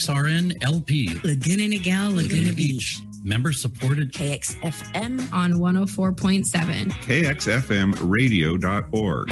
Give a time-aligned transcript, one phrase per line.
[0.00, 1.08] KXRN LP.
[1.22, 3.02] Laguna Niguel, Laguna Beach.
[3.22, 6.90] Member supported KXFM on 104.7.
[6.90, 9.30] KXFMradio.org.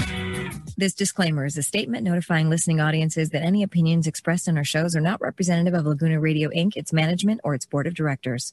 [0.76, 4.94] This disclaimer is a statement notifying listening audiences that any opinions expressed in our shows
[4.94, 8.52] are not representative of Laguna Radio Inc., its management, or its board of directors.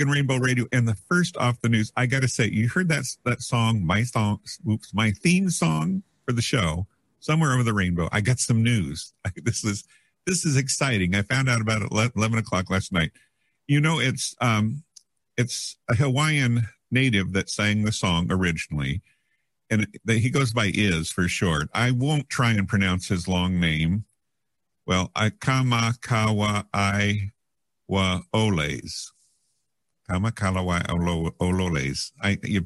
[0.00, 0.66] And Rainbow Radio.
[0.72, 3.84] And the first off the news, I got to say, you heard that that song,
[3.84, 6.86] my song, oops, my theme song for the show,
[7.20, 8.08] somewhere over the rainbow.
[8.12, 9.12] I got some news.
[9.44, 9.84] This is
[10.26, 11.14] this is exciting.
[11.14, 13.12] I found out about it at eleven o'clock last night.
[13.66, 14.82] You know, it's um,
[15.36, 19.02] it's a Hawaiian native that sang the song originally,
[19.70, 21.68] and he goes by Iz for short.
[21.74, 24.04] I won't try and pronounce his long name.
[24.86, 27.32] Well, I Kamakawa I
[27.88, 29.12] wa oles.
[30.08, 32.12] Kamakalawai olo- ololes.
[32.22, 32.64] I you,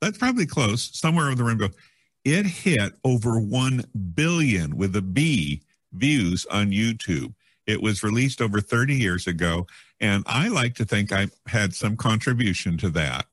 [0.00, 0.90] that's probably close.
[0.98, 1.70] Somewhere over the rainbow.
[2.24, 7.34] It hit over one billion with a B views on YouTube.
[7.66, 9.66] It was released over 30 years ago,
[10.00, 13.26] and I like to think I had some contribution to that.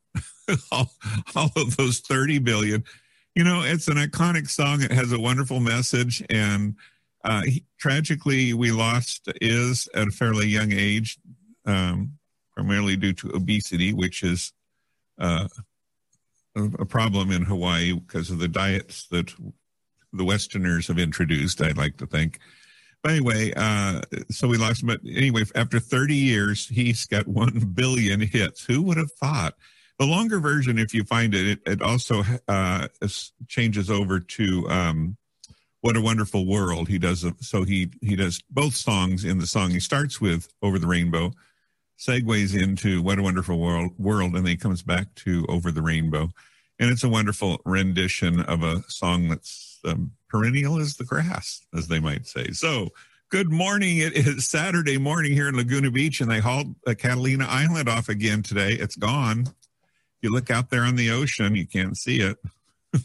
[0.72, 0.92] all,
[1.36, 2.84] all of those 30 billion.
[3.36, 4.81] You know, it's an iconic song.
[4.81, 6.75] It has a wonderful message, and
[7.24, 11.18] uh, he, tragically, we lost Iz at a fairly young age,
[11.66, 12.18] um,
[12.59, 14.52] primarily due to obesity, which is
[15.18, 15.47] uh,
[16.56, 19.34] a, problem in Hawaii because of the diets that
[20.12, 21.62] the Westerners have introduced.
[21.62, 22.40] I'd like to think.
[23.02, 24.88] But anyway, uh, so we lost him.
[24.88, 28.66] But anyway, after 30 years, he's got 1 billion hits.
[28.66, 29.53] Who would have thought?
[29.98, 32.88] The longer version, if you find it, it, it also uh,
[33.48, 35.18] changes over to um,
[35.81, 39.72] "What a Wonderful World." He does so he he does both songs in the song.
[39.72, 41.34] He starts with "Over the Rainbow,"
[42.00, 45.82] segues into "What a Wonderful World," world, and then he comes back to "Over the
[45.82, 46.30] Rainbow,"
[46.80, 51.88] and it's a wonderful rendition of a song that's um, perennial as the grass, as
[51.88, 52.52] they might say.
[52.52, 52.90] So.
[53.32, 54.00] Good morning.
[54.00, 58.10] It is Saturday morning here in Laguna Beach, and they hauled uh, Catalina Island off
[58.10, 58.74] again today.
[58.74, 59.54] It's gone
[60.22, 62.38] you look out there on the ocean, you can't see it.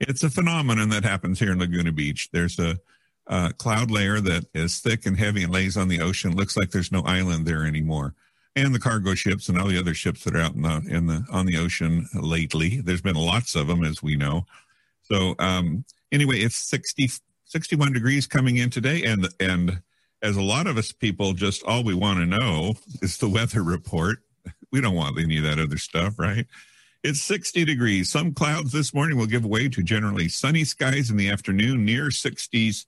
[0.00, 2.30] it's a phenomenon that happens here in Laguna Beach.
[2.32, 2.78] There's a,
[3.26, 6.36] a, cloud layer that is thick and heavy and lays on the ocean.
[6.36, 8.14] Looks like there's no island there anymore.
[8.56, 11.06] And the cargo ships and all the other ships that are out in the in
[11.06, 12.80] the on the ocean lately.
[12.80, 14.46] There's been lots of them, as we know.
[15.02, 17.10] So um, anyway, it's 60,
[17.46, 19.82] 61 degrees coming in today, and and
[20.22, 23.62] as a lot of us people just all we want to know is the weather
[23.62, 24.18] report
[24.74, 26.46] we don't want any of that other stuff, right?
[27.04, 28.10] It's 60 degrees.
[28.10, 32.06] Some clouds this morning will give way to generally sunny skies in the afternoon, near
[32.06, 32.86] 60s.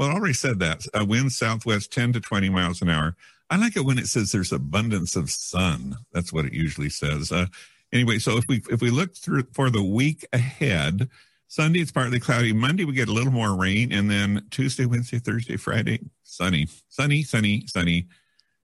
[0.00, 0.86] Well, I already said that.
[0.94, 3.14] A wind southwest 10 to 20 miles an hour.
[3.50, 5.94] I like it when it says there's abundance of sun.
[6.10, 7.30] That's what it usually says.
[7.30, 7.48] Uh,
[7.92, 11.10] anyway, so if we if we look through for the week ahead,
[11.48, 12.54] Sunday it's partly cloudy.
[12.54, 17.22] Monday we get a little more rain, and then Tuesday, Wednesday, Thursday, Friday, sunny, sunny,
[17.22, 18.06] sunny, sunny.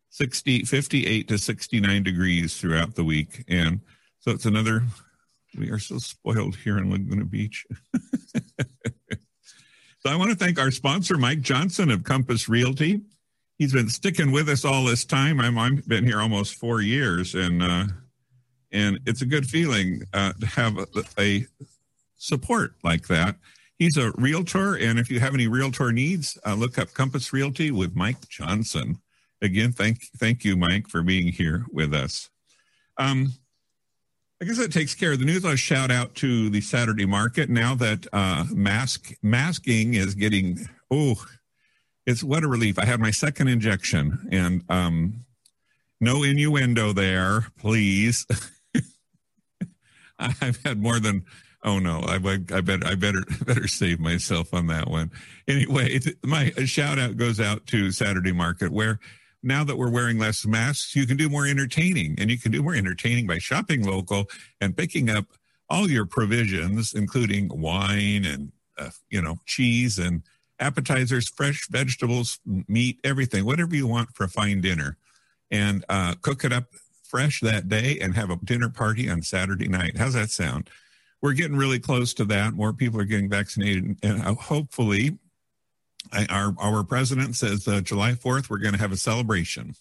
[0.09, 3.45] 60, 58 to 69 degrees throughout the week.
[3.47, 3.83] And
[4.21, 4.85] so it's another,
[5.59, 7.67] we are so spoiled here in Laguna Beach.
[10.07, 13.01] so I want to thank our sponsor, Mike Johnson of Compass Realty.
[13.59, 15.41] He's been sticking with us all this time.
[15.41, 17.87] I'm, I've been here almost four years and, uh,
[18.71, 20.87] and it's a good feeling uh, to have a,
[21.19, 21.47] a
[22.19, 23.35] support like that.
[23.81, 27.73] he's a realtor, and if you have any realtor needs, uh, look up Compass Realty
[27.73, 29.01] with Mike Johnson.
[29.43, 32.31] Again, thank thank you, Mike, for being here with us.
[32.97, 33.33] Um,
[34.41, 35.45] I guess that takes care of the news.
[35.45, 41.15] I'll shout out to the Saturday market now that uh, mask masking is getting oh,
[42.05, 42.79] it's what a relief.
[42.79, 45.25] I had my second injection, and um,
[46.01, 48.27] no innuendo there, please.
[50.19, 51.25] I've had more than
[51.65, 55.13] oh no, I, I I better better save myself on that one.
[55.49, 59.01] Anyway, my shout out goes out to Saturday Market where
[59.47, 62.63] now that we're wearing less masks, you can do more entertaining, and you can do
[62.63, 64.27] more entertaining by shopping local
[64.61, 65.27] and picking up
[65.69, 70.23] all your provisions, including wine and uh, you know cheese and
[70.59, 74.97] appetizers, fresh vegetables, meat, everything, whatever you want for a fine dinner,
[75.51, 76.65] and uh, cook it up
[77.03, 79.97] fresh that day and have a dinner party on Saturday night.
[79.97, 80.69] How's that sound?
[81.23, 82.55] We're getting really close to that.
[82.55, 85.19] More people are getting vaccinated, and uh, hopefully,
[86.29, 89.75] Our our president says uh, July fourth we're going to have a celebration.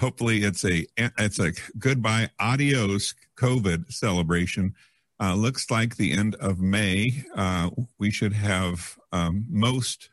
[0.00, 4.74] Hopefully, it's a it's a goodbye, adios, COVID celebration.
[5.18, 10.10] Uh, looks like the end of May, uh, we should have um, most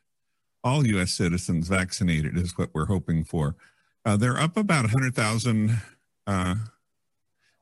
[0.64, 1.12] all U.S.
[1.12, 3.56] citizens vaccinated, is what we're hoping for.
[4.06, 5.82] Uh, they're up about 100,000.
[6.26, 6.56] Uh,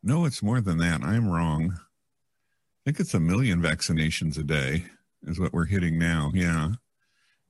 [0.03, 1.01] no, it's more than that.
[1.01, 1.73] I'm wrong.
[1.73, 4.85] I think it's a million vaccinations a day,
[5.23, 6.31] is what we're hitting now.
[6.33, 6.73] Yeah.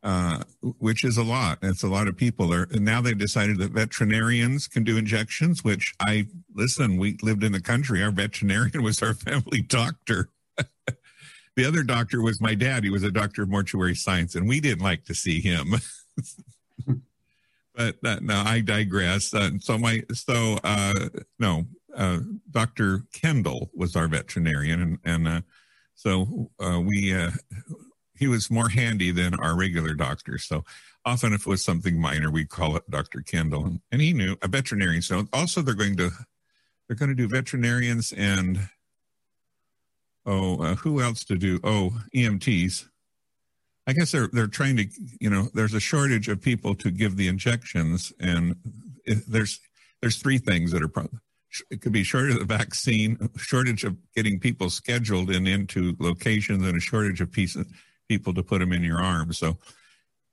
[0.04, 0.40] Uh,
[0.80, 1.60] which is a lot.
[1.62, 2.48] It's a lot of people.
[2.48, 5.64] There, and now they've decided that veterinarians can do injections.
[5.64, 6.26] Which I
[6.56, 6.98] listen.
[6.98, 8.02] We lived in the country.
[8.02, 10.30] Our veterinarian was our family doctor.
[11.56, 12.84] the other doctor was my dad.
[12.84, 15.76] He was a doctor of mortuary science, and we didn't like to see him.
[17.76, 19.36] but uh, no, I digress.
[19.36, 21.66] Uh, so my so uh, no,
[21.96, 22.20] uh,
[22.50, 25.42] Doctor Kendall was our veterinarian, and and uh,
[25.94, 27.16] so uh, we
[28.22, 30.38] he was more handy than our regular doctor.
[30.38, 30.64] So
[31.04, 33.22] often, if it was something minor, we'd call it Dr.
[33.22, 35.02] Kendall, and he knew a veterinarian.
[35.02, 36.12] So also, they're going to
[36.88, 38.70] they're going to do veterinarians and
[40.28, 41.60] oh, uh, who else to do?
[41.64, 42.86] Oh, EMTs.
[43.88, 44.86] I guess they're they're trying to
[45.20, 48.56] you know there's a shortage of people to give the injections, and
[49.28, 49.60] there's
[50.00, 50.88] there's three things that are.
[50.88, 51.10] Pro-
[51.72, 56.64] it could be shortage of the vaccine, shortage of getting people scheduled and into locations,
[56.66, 57.66] and a shortage of pieces
[58.12, 59.32] people to put them in your arm.
[59.32, 59.58] So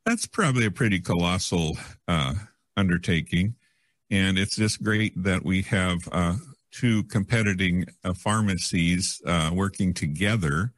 [0.04, 1.78] that's probably a pretty colossal
[2.08, 2.34] uh,
[2.76, 3.54] undertaking.
[4.10, 6.34] And it's just great that we have uh,
[6.72, 10.72] two competing uh, pharmacies uh, working together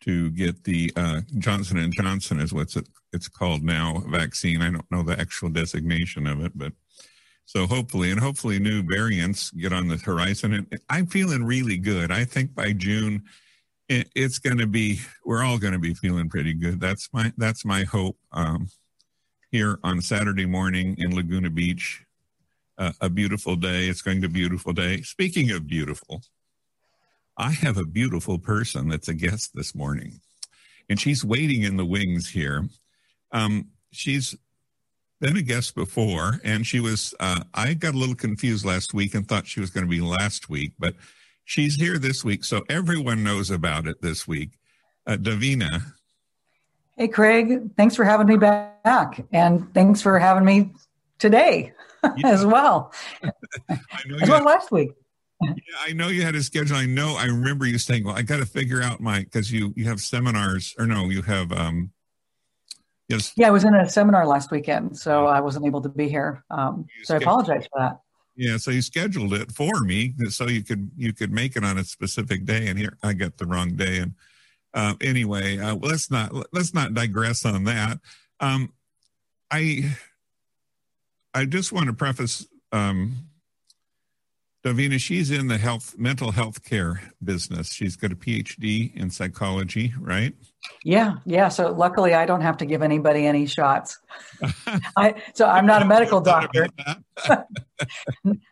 [0.00, 4.62] to get the uh, Johnson and Johnson is what's it, it's called now vaccine.
[4.62, 6.72] I don't know the actual designation of it, but
[7.44, 10.54] so hopefully and hopefully new variants get on the horizon.
[10.54, 12.10] And I'm feeling really good.
[12.10, 13.24] I think by June
[13.90, 16.80] it's going to be we're all going to be feeling pretty good.
[16.80, 18.68] That's my that's my hope um,
[19.50, 22.04] here on saturday morning in laguna beach.
[22.78, 23.88] Uh, a beautiful day.
[23.88, 25.02] It's going to be a beautiful day.
[25.02, 26.22] Speaking of beautiful
[27.36, 30.20] i have a beautiful person that's a guest this morning
[30.90, 32.68] and she's waiting in the wings here.
[33.32, 34.36] Um, she's
[35.20, 39.14] been a guest before and she was uh, i got a little confused last week
[39.14, 40.94] and thought she was going to be last week but
[41.50, 44.50] She's here this week, so everyone knows about it this week.
[45.04, 45.82] Uh, Davina.
[46.96, 47.74] Hey, Craig.
[47.76, 50.70] Thanks for having me back, and thanks for having me
[51.18, 51.72] today
[52.04, 52.10] yeah.
[52.28, 52.92] as well.
[53.68, 54.92] as well last week.
[55.42, 56.76] Yeah, I know you had a schedule.
[56.76, 57.16] I know.
[57.18, 60.00] I remember you saying, "Well, I got to figure out my because you you have
[60.00, 61.90] seminars or no, you have um."
[63.08, 63.32] Yes.
[63.36, 66.44] Yeah, I was in a seminar last weekend, so I wasn't able to be here.
[66.48, 67.98] Um, so I apologize for that.
[68.40, 71.76] Yeah, so you scheduled it for me so you could you could make it on
[71.76, 73.98] a specific day, and here I got the wrong day.
[73.98, 74.14] And
[74.72, 77.98] uh, anyway, uh, let's not let's not digress on that.
[78.40, 78.72] Um,
[79.50, 79.94] I
[81.34, 83.16] I just want to preface um,
[84.64, 85.00] Davina.
[85.00, 87.72] She's in the health mental health care business.
[87.72, 90.34] She's got a PhD in psychology, right?
[90.84, 91.48] Yeah, yeah.
[91.48, 93.98] So luckily, I don't have to give anybody any shots.
[94.96, 96.68] I so I'm not a medical doctor.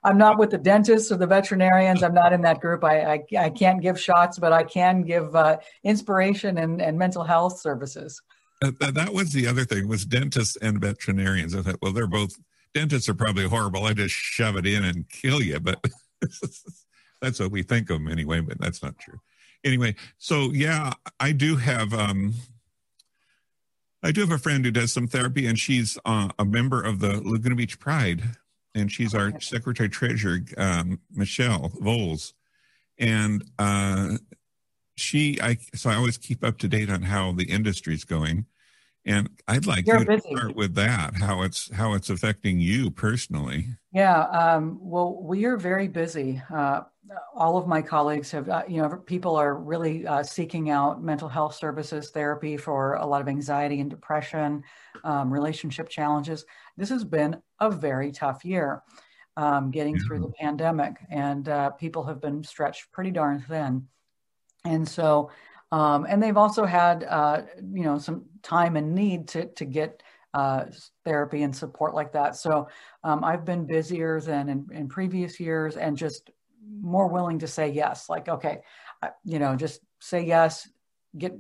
[0.05, 2.03] I'm not with the dentists or the veterinarians.
[2.03, 2.85] I'm not in that group.
[2.85, 7.25] I I, I can't give shots, but I can give uh, inspiration and, and mental
[7.25, 8.23] health services.
[8.63, 11.55] that, that was the other thing was dentists and veterinarians.
[11.55, 12.35] I thought, well, they're both
[12.79, 13.85] dentists are probably horrible.
[13.85, 15.85] I just shove it in and kill you, but
[17.21, 18.41] that's what we think of them anyway.
[18.41, 19.21] But that's not true
[19.65, 22.35] anyway, so yeah, I do have um,
[24.03, 27.01] I do have a friend who does some therapy, and she's uh, a member of
[27.01, 28.23] the Laguna Beach Pride,
[28.75, 32.35] and she's our secretary treasurer, um, Michelle Voles,
[32.99, 34.17] and uh,
[34.97, 38.47] she, I so I always keep up to date on how the industry's going,
[39.09, 40.37] and I'd like You're you to busy.
[40.37, 41.17] start with that.
[41.17, 43.69] How it's how it's affecting you personally.
[43.93, 46.43] Yeah, um, well, we are very busy.
[46.55, 46.83] Uh,
[47.35, 51.29] all of my colleagues have, uh, you know, people are really uh, seeking out mental
[51.29, 54.63] health services, therapy for a lot of anxiety and depression,
[55.05, 56.45] um, relationship challenges.
[56.77, 58.83] This has been a very tough year
[59.39, 63.89] um, getting through the pandemic, and uh, people have been stretched pretty darn thin.
[64.67, 65.31] And so,
[65.71, 70.03] um, and they've also had, uh, you know, some time and need to to get
[70.35, 70.65] uh,
[71.05, 72.37] therapy and support like that.
[72.37, 72.69] So
[73.05, 76.31] um, I've been busier than in, in, previous years and just
[76.81, 78.09] more willing to say yes.
[78.09, 78.61] Like, okay,
[79.03, 80.69] I, you know, just say yes,
[81.17, 81.35] get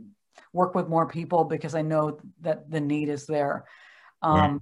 [0.52, 3.66] work with more people because I know that the need is there.
[4.22, 4.60] Um, right.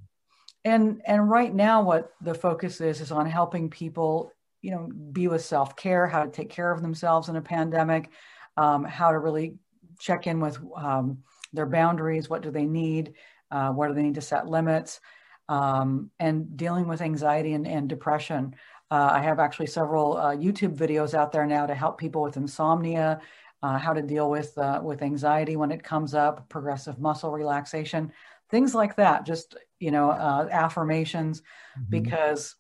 [0.65, 4.33] And and right now, what the focus is is on helping people,
[4.63, 8.11] you know, be with self care, how to take care of themselves in a pandemic,
[8.57, 9.55] um, how to really
[9.99, 11.19] check in with um,
[11.53, 13.15] their boundaries, what do they need,
[13.51, 15.01] uh, where do they need to set limits,
[15.49, 18.55] um, and dealing with anxiety and, and depression.
[18.91, 22.37] Uh, I have actually several uh, YouTube videos out there now to help people with
[22.37, 23.21] insomnia,
[23.63, 28.13] uh, how to deal with uh, with anxiety when it comes up, progressive muscle relaxation,
[28.51, 29.27] things like that.
[29.27, 31.91] Just you know, uh, affirmations, mm-hmm.
[31.91, 32.55] because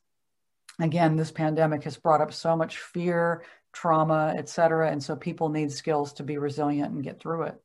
[0.81, 3.43] again, this pandemic has brought up so much fear,
[3.77, 7.63] trauma, et cetera, and so people need skills to be resilient and get through it.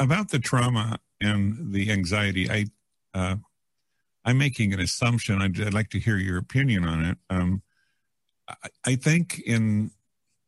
[0.00, 2.66] about the trauma and the anxiety, I
[3.14, 3.36] uh,
[4.24, 5.40] I'm making an assumption.
[5.40, 7.18] I'd, I'd, like to hear your opinion on it.
[7.30, 7.62] Um,
[8.48, 9.92] I, I, think in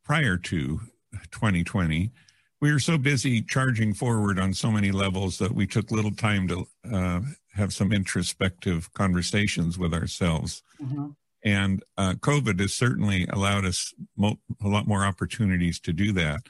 [0.04, 0.80] prior to
[1.30, 2.10] 2020,
[2.60, 6.48] we were so busy charging forward on so many levels that we took little time
[6.48, 7.20] to uh,
[7.54, 10.62] have some introspective conversations with ourselves.
[10.82, 11.10] Mm-hmm.
[11.44, 16.40] And uh, COVID has certainly allowed us mo- a lot more opportunities to do that.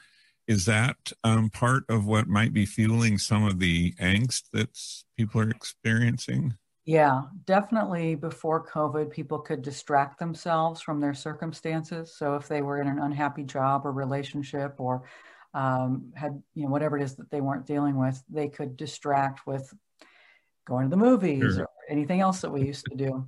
[0.49, 4.76] Is that um, part of what might be fueling some of the angst that
[5.16, 6.54] people are experiencing?
[6.85, 12.16] Yeah, definitely before COVID, people could distract themselves from their circumstances.
[12.16, 15.04] So if they were in an unhappy job or relationship or
[15.54, 19.47] um, had, you know, whatever it is that they weren't dealing with, they could distract
[19.47, 19.73] with
[20.66, 21.64] going to the movies sure.
[21.64, 23.26] or anything else that we used to do.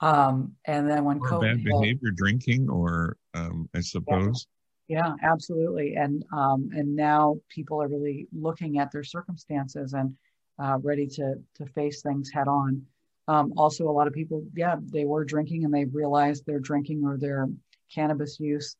[0.00, 4.46] Um, and then when or COVID bad behavior, drinking, or um, I suppose.
[4.88, 5.96] Yeah, yeah absolutely.
[5.96, 10.16] And um, and now people are really looking at their circumstances and
[10.58, 12.82] uh, ready to to face things head on.
[13.28, 17.04] Um, also, a lot of people, yeah, they were drinking and they realized their drinking
[17.04, 17.48] or their
[17.94, 18.76] cannabis use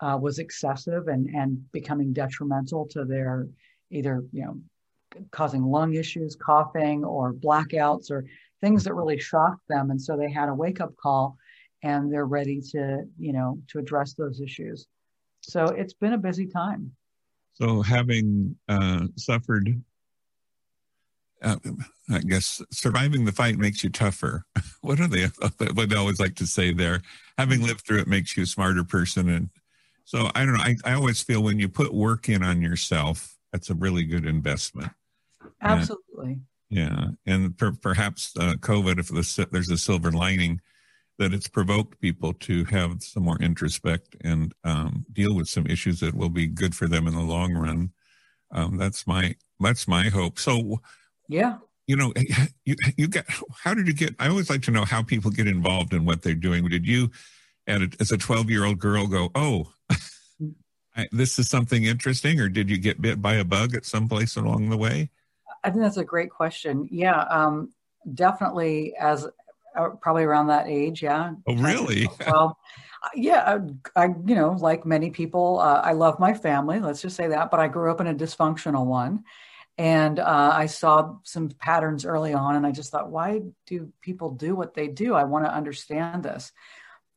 [0.00, 3.48] uh, was excessive and and becoming detrimental to their
[3.90, 4.58] either you know
[5.30, 8.24] causing lung issues, coughing, or blackouts, or
[8.60, 9.90] things that really shocked them.
[9.90, 11.36] And so they had a wake up call,
[11.82, 14.86] and they're ready to you know to address those issues.
[15.40, 16.92] So it's been a busy time.
[17.54, 19.82] So having uh, suffered
[21.42, 21.56] uh,
[22.10, 24.44] I guess surviving the fight makes you tougher.
[24.80, 25.28] what are they?
[25.74, 27.02] What they always like to say there.
[27.36, 29.28] Having lived through it makes you a smarter person.
[29.28, 29.50] And
[30.04, 30.62] so I don't know.
[30.62, 34.26] I, I always feel when you put work in on yourself, that's a really good
[34.26, 34.92] investment.
[35.62, 36.40] Absolutely.
[36.70, 40.60] Yeah, and per, perhaps uh, COVID, if the, there's a silver lining,
[41.18, 46.00] that it's provoked people to have some more introspect and um, deal with some issues
[46.00, 47.90] that will be good for them in the long run.
[48.50, 50.38] Um, that's my that's my hope.
[50.38, 50.80] So
[51.28, 51.58] yeah.
[51.86, 52.12] You know,
[52.64, 53.26] you you get
[53.62, 56.22] how did you get I always like to know how people get involved in what
[56.22, 56.68] they're doing.
[56.68, 57.10] Did you
[57.66, 59.72] as a 12-year-old girl go, "Oh,
[60.96, 64.08] I, this is something interesting," or did you get bit by a bug at some
[64.08, 65.10] place along the way?
[65.64, 66.88] I think that's a great question.
[66.90, 67.72] Yeah, um,
[68.14, 69.26] definitely as
[69.76, 71.02] uh, probably around that age.
[71.02, 71.32] Yeah.
[71.46, 72.08] Oh, really?
[72.26, 72.58] well,
[73.14, 73.58] yeah,
[73.94, 76.80] I, I, you know, like many people, uh, I love my family.
[76.80, 79.24] Let's just say that, but I grew up in a dysfunctional one,
[79.76, 84.30] and uh, I saw some patterns early on, and I just thought, why do people
[84.30, 85.14] do what they do?
[85.14, 86.52] I want to understand this.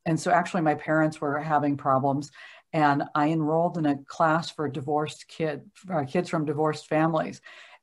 [0.05, 2.31] And so, actually, my parents were having problems,
[2.73, 7.41] and I enrolled in a class for divorced kid, uh, kids from divorced families,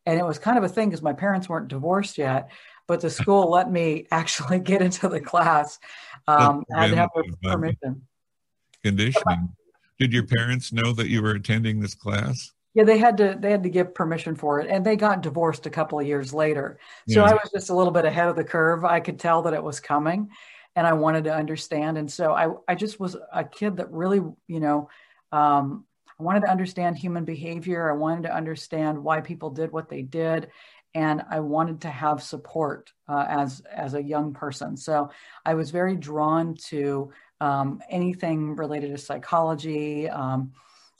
[0.09, 2.50] and it was kind of a thing because my parents weren't divorced yet,
[2.87, 5.79] but the school let me actually get into the class.
[6.27, 7.11] Um, I had to have
[7.43, 8.03] permission.
[8.83, 9.50] Conditioning.
[9.99, 12.53] Did your parents know that you were attending this class?
[12.75, 15.65] yeah they had to they had to give permission for it and they got divorced
[15.65, 17.31] a couple of years later so yeah.
[17.31, 19.62] i was just a little bit ahead of the curve i could tell that it
[19.62, 20.29] was coming
[20.77, 24.21] and i wanted to understand and so i i just was a kid that really
[24.47, 24.88] you know
[25.33, 25.85] um,
[26.19, 27.89] i wanted to understand human behavior.
[27.89, 30.51] I wanted to understand why people did what they did.
[30.95, 34.77] And i wanted to have support uh, as as a young person.
[34.77, 35.11] So
[35.45, 40.53] i was very drawn to um, anything related to psychology um,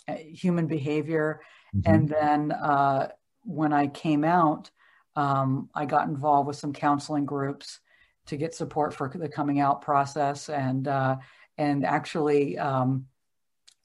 [0.09, 1.41] human behavior.
[1.75, 1.83] Mhm.
[1.87, 3.09] And then uh,
[3.45, 4.71] when I came out,
[5.17, 7.81] um, I got involved with some counseling groups
[8.27, 11.17] to get support for the coming out process, and uh,
[11.57, 13.07] and actually um,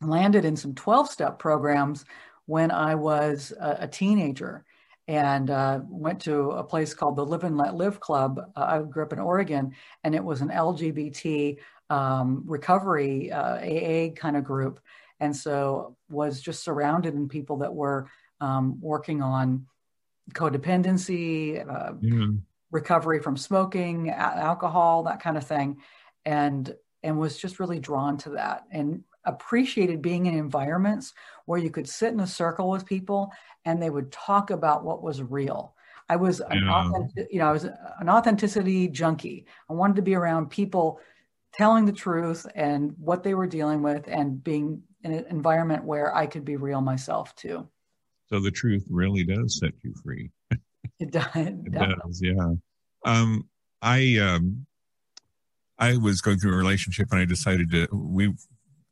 [0.05, 2.05] landed in some twelve step programs
[2.45, 4.65] when I was a, a teenager,
[5.07, 8.39] and uh, went to a place called the Live and Let Live Club.
[8.55, 11.57] Uh, I grew up in Oregon, and it was an LGBT
[11.89, 14.79] um, recovery uh, AA kind of group,
[15.19, 18.09] and so was just surrounded in people that were
[18.41, 19.67] um, working on
[20.33, 22.27] codependency, uh, Yeah.
[22.71, 25.77] recovery from smoking, a- alcohol, that kind of thing,
[26.25, 31.13] and and was just really drawn to that and appreciated being in environments
[31.45, 33.31] where you could sit in a circle with people
[33.65, 35.75] and they would talk about what was real.
[36.09, 39.45] I was an authentic, you know, I was an authenticity junkie.
[39.69, 40.99] I wanted to be around people
[41.53, 46.15] telling the truth and what they were dealing with and being in an environment where
[46.15, 47.67] I could be real myself too.
[48.27, 50.31] So the truth really does set you free.
[50.99, 51.27] It does.
[51.35, 52.53] It does, yeah.
[53.05, 53.47] Um,
[53.81, 54.65] I um,
[55.77, 58.33] I was going through a relationship, and I decided to we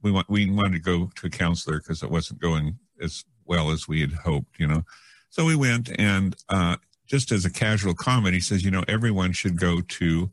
[0.01, 3.71] we want we wanted to go to a counselor because it wasn't going as well
[3.71, 4.83] as we had hoped, you know.
[5.29, 6.77] So we went, and uh,
[7.07, 10.31] just as a casual comment, he says, you know, everyone should go to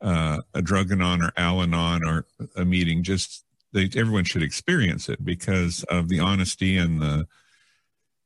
[0.00, 2.26] uh, a drug anon or Al-Anon or
[2.56, 3.02] a meeting.
[3.02, 7.26] Just they, everyone should experience it because of the honesty and the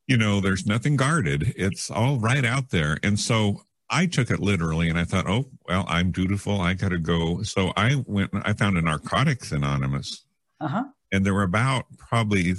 [0.06, 1.54] you know, there's nothing guarded.
[1.56, 2.98] It's all right out there.
[3.02, 6.60] And so I took it literally and I thought, oh, well, I'm dutiful.
[6.60, 7.42] I got to go.
[7.42, 10.24] So I went, I found a Narcotics Anonymous,
[10.60, 10.84] Uh-huh.
[11.12, 12.54] and there were about probably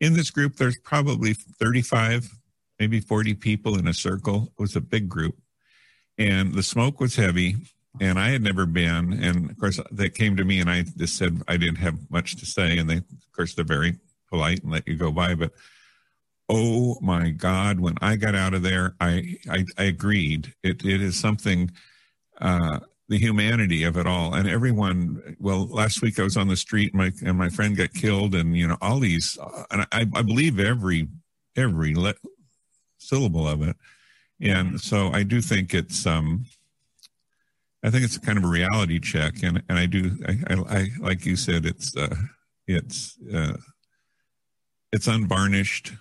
[0.00, 2.28] in this group, there's probably 35,
[2.78, 4.52] maybe 40 people in a circle.
[4.58, 5.36] It was a big group.
[6.18, 7.56] And the smoke was heavy.
[8.00, 9.12] And I had never been.
[9.12, 12.36] And of course, they came to me and I just said I didn't have much
[12.36, 12.76] to say.
[12.76, 15.34] And they, of course, they're very polite and let you go by.
[15.36, 15.52] But
[16.48, 21.00] oh my god when i got out of there i i, I agreed it, it
[21.00, 21.70] is something
[22.40, 24.34] uh the humanity of it all.
[24.34, 27.76] And everyone well last week i was on the street and my and my friend
[27.76, 31.08] got killed and you know all these uh, and i i believe every
[31.56, 32.14] every le-
[32.98, 33.76] syllable of it.
[34.40, 36.46] And so i do think it's um
[37.82, 40.88] i think it's kind of a reality check and and i do i i, I
[41.00, 42.14] like you said it's uh
[42.66, 43.56] it's uh
[44.92, 45.92] it's unvarnished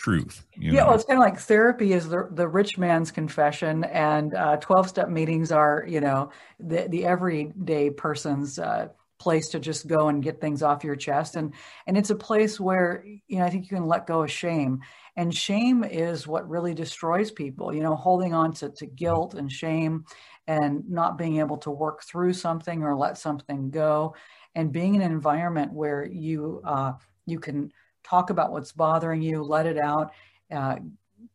[0.00, 0.46] truth.
[0.56, 0.86] You yeah, know?
[0.86, 4.88] well, it's kind of like therapy is the, the rich man's confession, and uh, 12
[4.88, 10.22] step meetings are, you know, the, the everyday person's uh, place to just go and
[10.22, 11.36] get things off your chest.
[11.36, 11.52] And,
[11.86, 14.80] and it's a place where, you know, I think you can let go of shame.
[15.16, 19.52] And shame is what really destroys people, you know, holding on to, to guilt and
[19.52, 20.06] shame
[20.46, 24.14] and not being able to work through something or let something go.
[24.54, 26.92] And being in an environment where you, uh,
[27.26, 27.70] you can
[28.02, 30.12] talk about what's bothering you, let it out,
[30.50, 30.76] uh,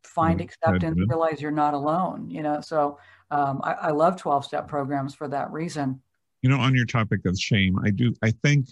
[0.04, 2.30] find Mm, acceptance, realize you're not alone.
[2.30, 3.00] You know, so
[3.32, 6.02] um, I, I love 12 step programs for that reason.
[6.42, 8.14] you know, on your topic of shame, I do.
[8.22, 8.68] I think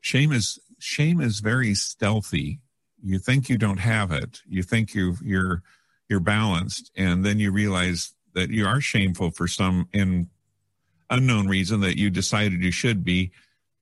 [0.00, 2.60] shame is shame is very stealthy.
[3.02, 4.40] You think you don't have it.
[4.48, 5.62] You think you you're
[6.08, 10.28] you're balanced, and then you realize that you are shameful for some in
[11.10, 13.30] unknown reason that you decided you should be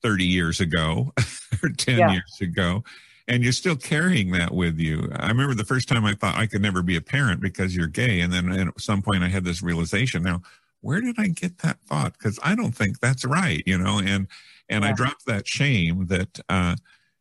[0.02, 1.12] 30 years ago
[1.62, 2.12] or 10 Yeah.
[2.12, 2.82] years ago
[3.28, 5.08] and you're still carrying that with you.
[5.14, 7.86] I remember the first time i thought i could never be a parent because you're
[7.86, 10.22] gay and then at some point i had this realization.
[10.22, 10.42] Now
[10.80, 12.12] where did i get that thought?
[12.14, 14.26] Because i don't think that's right you know and
[14.68, 16.74] and i dropped that shame that uh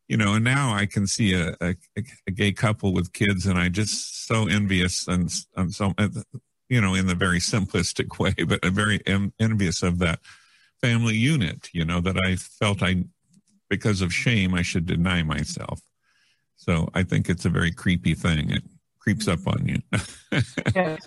[0.08, 1.76] you know and now i can see a, a,
[2.28, 5.94] a gay couple with kids and i just so envious and, and so
[6.70, 10.20] you know in the very simplistic way but a very en- envious of that
[10.82, 13.04] family unit you know that i felt i
[13.70, 15.80] because of shame i should deny myself
[16.56, 18.64] so i think it's a very creepy thing it
[19.00, 19.78] creeps up on you
[20.74, 20.98] Yeah,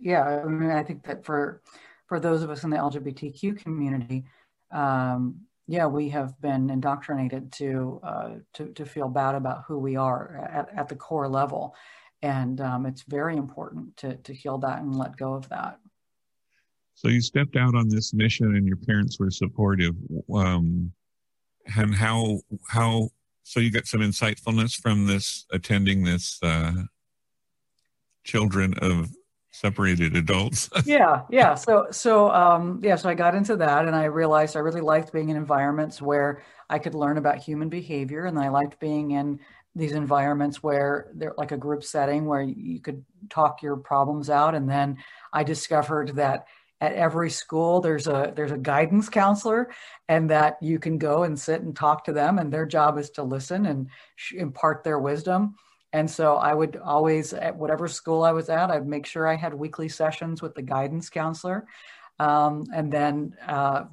[0.00, 0.42] yeah.
[0.44, 1.62] I mean, I think that for
[2.06, 4.24] for those of us in the LGBTQ community,
[4.70, 9.96] um, yeah, we have been indoctrinated to uh, to to feel bad about who we
[9.96, 11.74] are at, at the core level,
[12.22, 15.78] and um, it's very important to to heal that and let go of that.
[16.98, 19.94] So you stepped out on this mission and your parents were supportive.
[20.34, 20.90] Um
[21.76, 23.10] and how how
[23.44, 26.72] so you got some insightfulness from this attending this uh
[28.24, 29.12] children of
[29.52, 30.68] separated adults?
[30.86, 31.54] Yeah yeah.
[31.54, 35.12] So so um yeah so i got into that and i realized i really liked
[35.12, 39.38] being in environments where i could learn about human behavior and i liked being in
[39.76, 44.56] these environments where they're like a group setting where you could talk your problems out.
[44.56, 44.96] And then
[45.32, 46.46] i discovered that
[46.80, 49.70] at every school there's a there's a guidance counselor
[50.08, 53.10] and that you can go and sit and talk to them and their job is
[53.10, 53.88] to listen and
[54.34, 55.54] impart their wisdom.
[55.92, 59.34] And so i would always at whatever school i was at i'd make sure i
[59.34, 61.66] had weekly sessions with the guidance counselor
[62.18, 63.84] um, and then uh,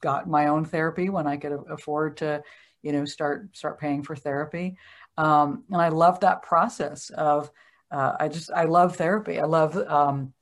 [0.00, 2.42] got my own therapy when i could afford to
[2.84, 4.76] you know start start paying for therapy.
[5.16, 7.50] Um, and i love that process of
[7.90, 9.40] uh, i just i love therapy.
[9.40, 10.32] I love um,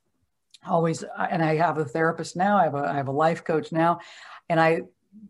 [0.67, 3.71] always and i have a therapist now i have a, I have a life coach
[3.71, 3.99] now
[4.49, 4.81] and i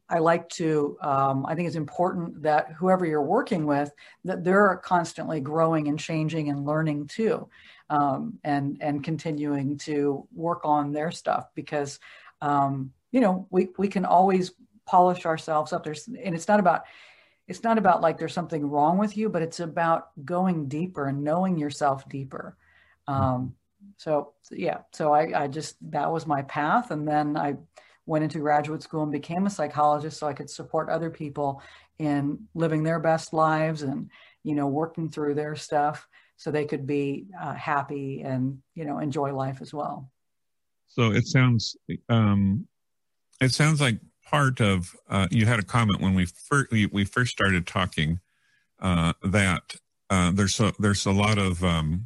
[0.10, 3.92] i like to um, i think it's important that whoever you're working with
[4.24, 7.48] that they're constantly growing and changing and learning too
[7.90, 12.00] um, and and continuing to work on their stuff because
[12.42, 14.52] um, you know we we can always
[14.86, 15.84] polish ourselves up.
[15.84, 16.84] There's and it's not about
[17.48, 21.24] it's not about like there's something wrong with you but it's about going deeper and
[21.24, 22.58] knowing yourself deeper
[23.08, 23.54] um,
[23.98, 26.92] so yeah so I, I just that was my path.
[26.92, 27.56] And then i
[28.06, 31.62] went into graduate school and became a psychologist so i could support other people
[32.00, 34.10] in living their best lives and
[34.44, 39.00] you know working through their stuff so they could be uh, happy and you know
[39.00, 40.12] enjoy life as well.
[40.88, 41.76] So it sounds
[42.10, 42.68] um
[43.42, 47.32] it sounds like part of uh, you had a comment when we first we, first
[47.32, 48.20] started talking
[48.80, 49.76] uh, that
[50.10, 52.06] uh, there's a, there's a lot of um,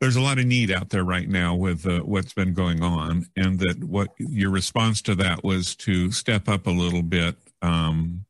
[0.00, 3.26] there's a lot of need out there right now with uh, what's been going on,
[3.36, 8.24] and that what your response to that was to step up a little bit um,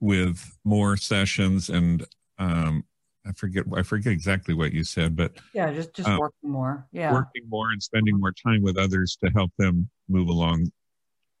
[0.00, 2.06] with more sessions and
[2.38, 2.84] um,
[3.26, 6.86] I forget I forget exactly what you said, but yeah, just just uh, working more,
[6.92, 10.70] yeah, working more and spending more time with others to help them move along.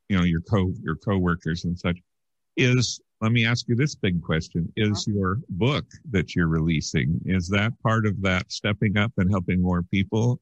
[0.08, 1.98] You know, your co your coworkers and such
[2.56, 4.70] is let me ask you this big question.
[4.76, 5.16] Is uh-huh.
[5.16, 9.84] your book that you're releasing is that part of that stepping up and helping more
[9.84, 10.40] people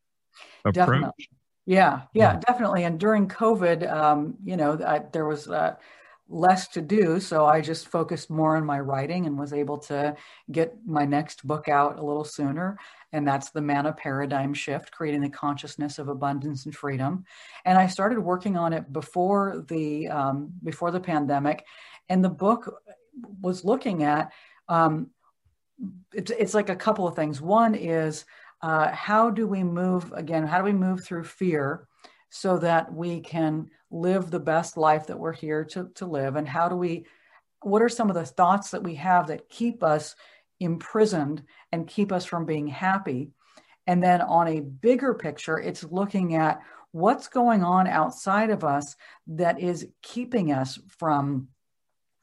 [0.65, 0.75] approach?
[0.75, 1.29] Definitely.
[1.67, 2.85] yeah yeah definitely.
[2.85, 5.77] And during covid um, you know I, there was uh,
[6.33, 10.15] less to do so i just focused more on my writing and was able to
[10.53, 12.79] get my next book out a little sooner.
[13.13, 17.25] And that's the manna paradigm shift creating the consciousness of abundance and freedom.
[17.67, 21.67] And i started working on it before the um, before the pandemic
[22.11, 22.83] and the book
[23.41, 24.33] was looking at
[24.69, 25.09] um,
[26.13, 27.41] it's, it's like a couple of things.
[27.41, 28.27] One is
[28.61, 31.87] uh, how do we move again how do we move through fear
[32.29, 36.37] so that we can live the best life that we're here to, to live?
[36.37, 37.07] And how do we
[37.63, 40.15] what are some of the thoughts that we have that keep us
[40.61, 41.43] imprisoned
[41.73, 43.31] and keep us from being happy?
[43.87, 46.61] And then on a bigger picture it's looking at
[46.93, 48.97] what's going on outside of us
[49.29, 51.49] that is keeping us from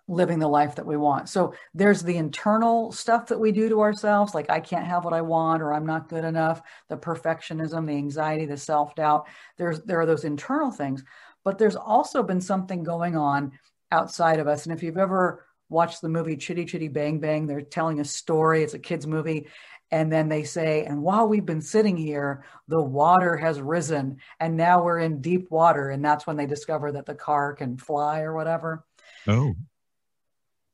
[0.08, 1.28] living the life that we want.
[1.28, 5.13] So there's the internal stuff that we do to ourselves, like I can't have what
[5.13, 9.28] I want or I'm not good enough, the perfectionism, the anxiety, the self-doubt.
[9.58, 11.04] There's there are those internal things,
[11.43, 13.52] but there's also been something going on
[13.91, 14.65] outside of us.
[14.65, 18.63] And if you've ever watched the movie Chitty Chitty Bang Bang, they're telling a story,
[18.63, 19.48] it's a kids movie,
[19.91, 24.56] and then they say, and while we've been sitting here, the water has risen and
[24.56, 28.22] now we're in deep water and that's when they discover that the car can fly
[28.22, 28.86] or whatever.
[29.28, 29.54] Oh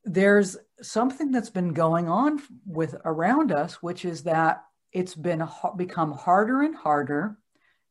[0.05, 6.11] there's something that's been going on with around us, which is that it's been become
[6.11, 7.37] harder and harder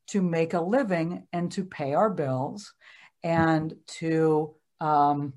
[0.08, 2.74] to make a living and to pay our bills
[3.22, 5.32] and to um,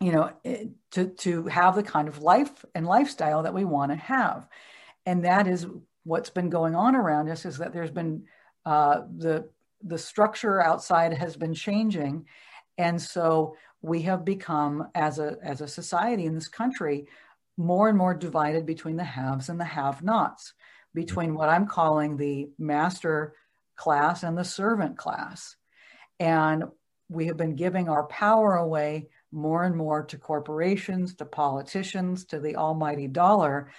[0.00, 3.92] you know eh, to to have the kind of life and lifestyle that we want
[3.92, 4.46] to have.
[5.06, 5.66] And that is
[6.04, 8.24] what's been going on around us is that there's been
[8.66, 9.48] uh, the
[9.82, 12.26] the structure outside has been changing.
[12.78, 17.06] And so we have become as a as a society in this country
[17.56, 20.54] more and more divided between the haves and the have-nots
[20.94, 23.34] between what i'm calling the master
[23.76, 25.56] class and the servant class.
[26.20, 26.64] And
[27.08, 32.40] we have been giving our power away more and more to corporations to politicians to
[32.40, 33.70] the almighty dollar.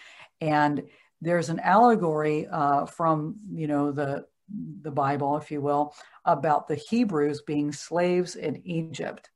[0.41, 0.83] And
[1.21, 4.25] there's an allegory uh, from you know the
[4.81, 5.91] the bible if you will
[6.23, 9.31] about the hebrews being slaves in egypt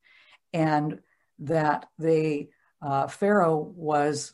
[0.53, 0.99] and
[1.39, 2.49] that they
[2.81, 4.33] uh, Pharaoh was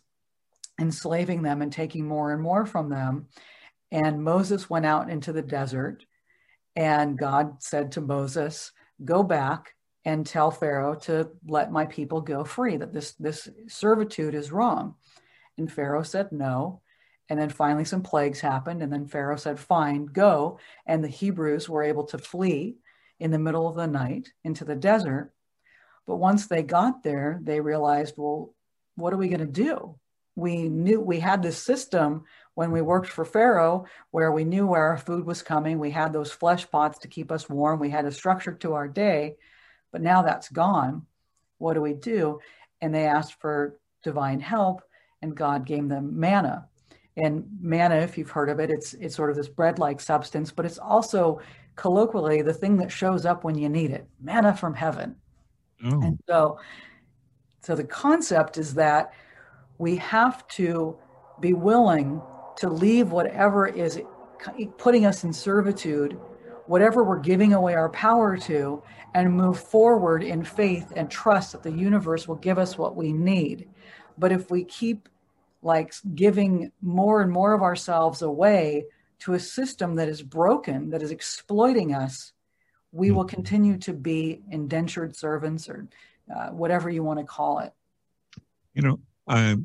[0.80, 3.28] enslaving them and taking more and more from them.
[3.92, 6.06] And Moses went out into the desert,
[6.76, 8.72] and God said to Moses,
[9.04, 12.78] "Go back and tell Pharaoh to let my people go free.
[12.78, 14.96] That this this servitude is wrong."
[15.58, 16.82] And Pharaoh said no.
[17.30, 18.84] And then finally, some plagues happened.
[18.84, 20.60] And then Pharaoh said, Fine, go.
[20.86, 22.76] And the Hebrews were able to flee
[23.20, 25.32] in the middle of the night into the desert.
[26.08, 28.54] But once they got there, they realized, well,
[28.96, 29.98] what are we going to do?
[30.36, 34.84] we knew we had this system when we worked for Pharaoh where we knew where
[34.84, 35.80] our food was coming.
[35.80, 37.80] We had those flesh pots to keep us warm.
[37.80, 39.38] We had a structure to our day,
[39.92, 41.06] but now that's gone.
[41.58, 42.40] What do we do?
[42.82, 44.82] And they asked for divine help,
[45.22, 46.68] and God gave them manna.
[47.18, 50.66] And manna, if you've heard of it, it's it's sort of this bread-like substance, but
[50.66, 51.40] it's also
[51.78, 54.06] colloquially the thing that shows up when you need it.
[54.22, 55.16] Manna from heaven.
[55.86, 56.02] Oh.
[56.02, 56.60] And so,
[57.62, 59.14] so the concept is that
[59.78, 60.98] we have to
[61.40, 62.22] be willing
[62.58, 64.02] to leave whatever is
[64.78, 66.20] putting us in servitude,
[66.68, 68.82] whatever we're giving away our power to,
[69.14, 73.14] and move forward in faith and trust that the universe will give us what we
[73.14, 73.68] need.
[74.18, 75.10] But if we keep
[75.62, 78.86] like giving more and more of ourselves away
[79.20, 82.34] to a system that is broken, that is exploiting us,
[82.96, 85.86] we will continue to be indentured servants or
[86.34, 87.74] uh, whatever you want to call it.
[88.74, 89.58] You know,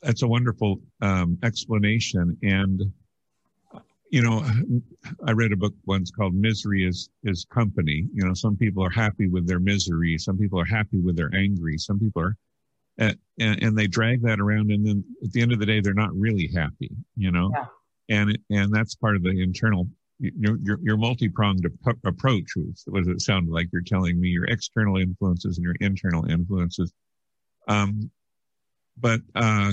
[0.00, 2.36] that's a wonderful um, explanation.
[2.42, 2.80] And,
[4.10, 4.42] you know,
[5.26, 8.06] I read a book once called Misery is, is Company.
[8.14, 10.16] You know, some people are happy with their misery.
[10.16, 11.76] Some people are happy with their angry.
[11.76, 12.36] Some people are,
[12.98, 14.70] uh, and, and, they drag that around.
[14.70, 17.50] And then at the end of the day, they're not really happy, you know?
[17.52, 17.66] Yeah.
[18.08, 19.88] And, and that's part of the internal
[20.22, 24.44] your, your, your multi-pronged ap- approach was what it sounded like you're telling me your
[24.44, 26.92] external influences and your internal influences
[27.68, 28.10] um,
[28.96, 29.72] but uh,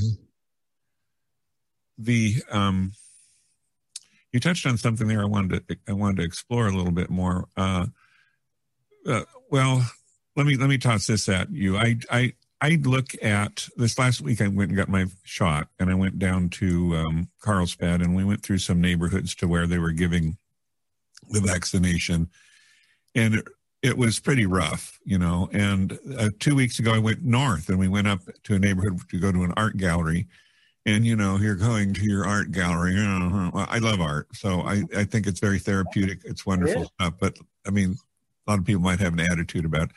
[1.97, 2.93] the um,
[4.31, 5.21] you touched on something there.
[5.21, 7.47] I wanted to I wanted to explore a little bit more.
[7.57, 7.87] Uh,
[9.07, 9.89] uh, well,
[10.35, 11.77] let me let me toss this at you.
[11.77, 14.41] I I I look at this last week.
[14.41, 18.25] I went and got my shot, and I went down to um, Carlsbad, and we
[18.25, 20.37] went through some neighborhoods to where they were giving
[21.29, 22.29] the vaccination,
[23.15, 23.47] and it,
[23.81, 25.49] it was pretty rough, you know.
[25.53, 28.99] And uh, two weeks ago, I went north, and we went up to a neighborhood
[29.09, 30.27] to go to an art gallery,
[30.85, 32.95] and you know, you're going to your art gallery.
[32.95, 36.21] Well, I love art, so I I think it's very therapeutic.
[36.25, 37.13] It's wonderful stuff.
[37.19, 37.95] But I mean,
[38.47, 39.83] a lot of people might have an attitude about.
[39.83, 39.91] It.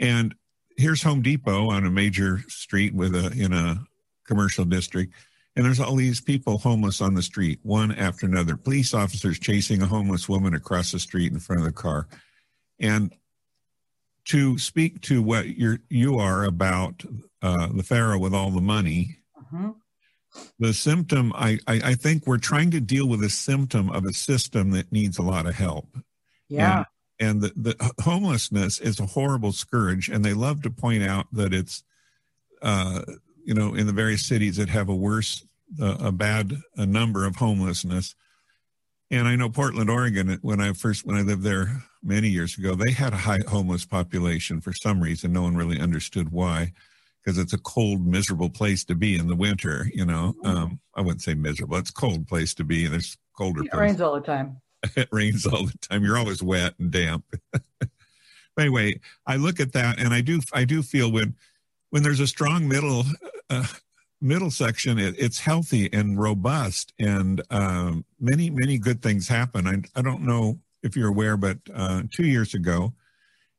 [0.00, 0.34] And
[0.80, 3.84] here's Home Depot on a major street with a in a
[4.26, 5.14] commercial district,
[5.54, 8.56] and there's all these people homeless on the street, one after another.
[8.56, 12.08] Police officers chasing a homeless woman across the street in front of the car,
[12.78, 13.14] and
[14.26, 17.04] to speak to what you're you are about
[17.42, 19.18] uh, the pharaoh with all the money.
[19.38, 19.70] Mm-hmm.
[20.60, 24.12] The symptom, I, I, I think we're trying to deal with a symptom of a
[24.12, 25.88] system that needs a lot of help.
[26.48, 26.76] Yeah.
[26.76, 26.86] And
[27.20, 31.52] and the, the homelessness is a horrible scourge and they love to point out that
[31.52, 31.84] it's
[32.62, 33.02] uh,
[33.44, 35.44] you know in the various cities that have a worse
[35.80, 38.16] uh, a bad a number of homelessness.
[39.12, 42.74] And i know portland oregon when i first when i lived there many years ago
[42.74, 45.32] they had a high homeless population for some reason.
[45.32, 46.72] No one really understood why
[47.22, 50.34] because it's a cold miserable place to be in the winter you know?
[50.44, 53.74] Um, i wouldn't say miserable it's a cold place to be and there's colder it
[53.74, 54.60] rains all the time
[54.96, 56.04] it rains all the time.
[56.04, 57.24] You're always wet and damp.
[58.58, 61.34] anyway, I look at that and I do I do feel when
[61.90, 63.04] when there's a strong middle
[63.50, 63.66] uh,
[64.20, 69.66] middle section, it, it's healthy and robust, and um, many many good things happen.
[69.66, 72.94] I I don't know if you're aware, but uh, two years ago,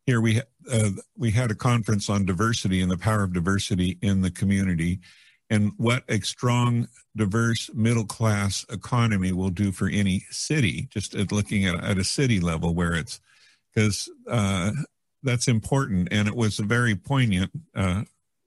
[0.06, 4.22] here we uh, we had a conference on diversity and the power of diversity in
[4.22, 5.00] the community
[5.52, 11.34] and what a strong, diverse middle class economy will do for any city, just at
[11.34, 13.20] looking at, at a city level where it's
[13.76, 14.72] because uh,
[15.24, 16.08] that's important.
[16.10, 17.52] And it was a very poignant.
[17.76, 18.04] Uh,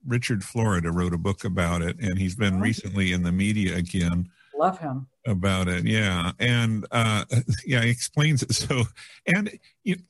[0.06, 4.30] Richard Florida wrote a book about it, and he's been recently in the media again.
[4.56, 5.06] Love him.
[5.26, 6.32] About it yeah.
[6.38, 7.24] And uh
[7.66, 8.54] yeah he explains it.
[8.54, 8.84] So
[9.26, 9.50] and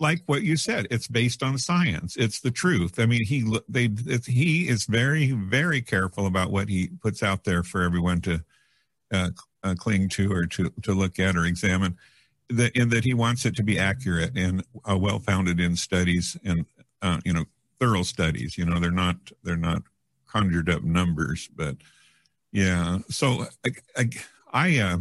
[0.00, 2.16] like what you said it's based on science.
[2.16, 2.98] It's the truth.
[2.98, 3.90] I mean he they
[4.26, 8.44] he is very very careful about what he puts out there for everyone to
[9.12, 9.30] uh,
[9.62, 11.96] uh, cling to or to to look at or examine.
[12.50, 16.36] That in that he wants it to be accurate and uh, well founded in studies
[16.44, 16.66] and
[17.00, 17.44] uh, you know
[17.80, 18.58] thorough studies.
[18.58, 19.82] You know they're not they're not
[20.26, 21.76] conjured up numbers but
[22.52, 22.98] yeah.
[23.08, 24.08] So I, I
[24.54, 24.98] I uh,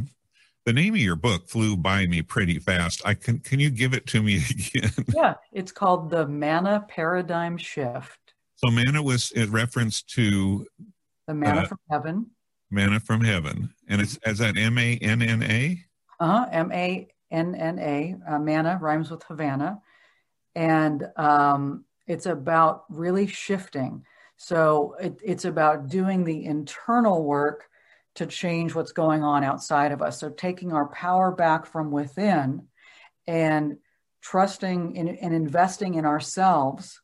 [0.66, 3.04] the name of your book flew by me pretty fast.
[3.06, 4.92] I can can you give it to me again?
[5.13, 8.20] Yeah, it's called the Manna Paradigm Shift.
[8.56, 10.66] So manna was in reference to
[11.28, 12.32] the manna uh, from heaven.
[12.72, 15.80] Manna from heaven, and it's as that M A N N A.
[16.20, 16.50] Uh huh.
[16.52, 18.16] M A N N A.
[18.28, 19.80] Uh, manna rhymes with Havana,
[20.56, 24.04] and um, it's about really shifting.
[24.38, 27.70] So it, it's about doing the internal work
[28.15, 30.19] to change what's going on outside of us.
[30.19, 32.67] So taking our power back from within
[33.28, 33.78] and
[34.21, 37.02] trusting in, and investing in ourselves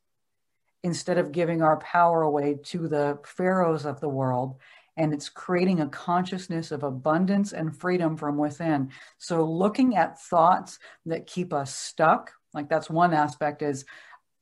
[0.84, 4.58] instead of giving our power away to the pharaohs of the world
[5.00, 8.92] and it's creating a consciousness of abundance and freedom from within.
[9.18, 13.86] So looking at thoughts that keep us stuck, like that's one aspect is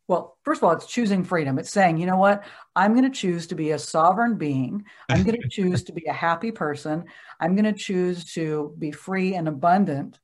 [0.07, 1.59] well, first of all, it's choosing freedom.
[1.59, 2.45] It's saying, you know what?
[2.75, 4.85] I'm going to choose to be a sovereign being.
[5.09, 7.05] I'm going to choose to be a happy person.
[7.39, 10.19] I'm going to choose to be free and abundant.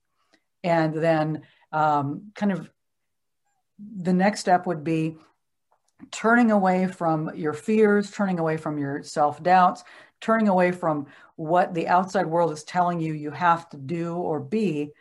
[0.64, 1.42] And then,
[1.74, 2.70] um, kind of,
[3.98, 5.18] the next step would be
[6.12, 9.84] turning away from your fears, turning away from your self doubts,
[10.22, 14.40] turning away from what the outside world is telling you you have to do or
[14.40, 14.92] be,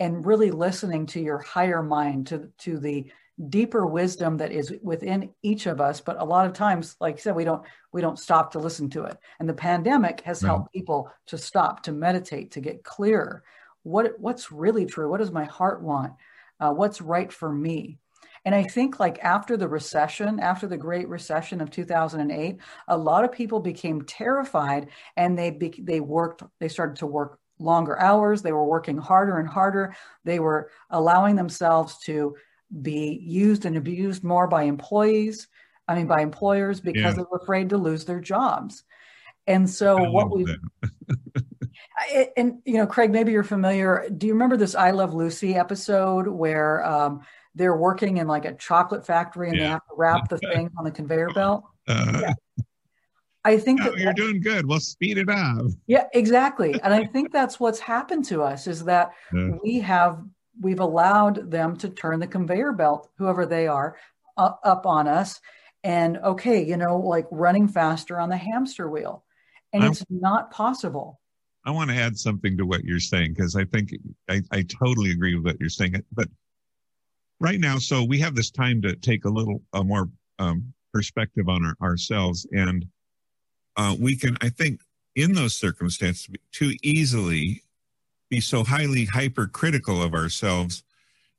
[0.00, 3.12] and really listening to your higher mind, to, to the
[3.48, 7.18] deeper wisdom that is within each of us but a lot of times like i
[7.18, 9.18] said we don't we don't stop to listen to it.
[9.38, 13.44] And the pandemic has helped people to stop to meditate to get clearer
[13.82, 15.10] what what's really true?
[15.10, 16.12] What does my heart want?
[16.60, 17.98] Uh, what's right for me?
[18.44, 23.24] And I think like after the recession, after the great recession of 2008, a lot
[23.24, 28.42] of people became terrified and they be, they worked they started to work longer hours,
[28.42, 29.94] they were working harder and harder.
[30.24, 32.36] They were allowing themselves to
[32.80, 35.48] be used and abused more by employees,
[35.88, 37.12] I mean by employers because yeah.
[37.12, 38.84] they're afraid to lose their jobs.
[39.46, 40.46] And so what we
[42.36, 44.08] and you know, Craig, maybe you're familiar.
[44.16, 47.22] Do you remember this I Love Lucy episode where um,
[47.54, 49.64] they're working in like a chocolate factory and yeah.
[49.64, 51.64] they have to wrap the thing on the conveyor belt.
[51.88, 52.34] Uh, yeah.
[53.44, 54.68] I think that you're doing good.
[54.68, 55.66] Well, speed it up.
[55.88, 56.80] Yeah, exactly.
[56.80, 59.50] and I think that's what's happened to us is that yeah.
[59.62, 60.22] we have
[60.60, 63.96] we've allowed them to turn the conveyor belt, whoever they are,
[64.36, 65.40] uh, up on us.
[65.84, 69.24] And okay, you know, like running faster on the hamster wheel.
[69.72, 71.20] And I'm, it's not possible.
[71.64, 73.90] I want to add something to what you're saying because I think
[74.28, 76.02] I, I totally agree with what you're saying.
[76.12, 76.28] But
[77.40, 81.48] right now, so we have this time to take a little a more um, perspective
[81.48, 82.86] on our, ourselves, and
[83.76, 84.80] uh, we can, I think,
[85.14, 87.62] in those circumstances, too easily
[88.32, 90.84] be so highly hypercritical of ourselves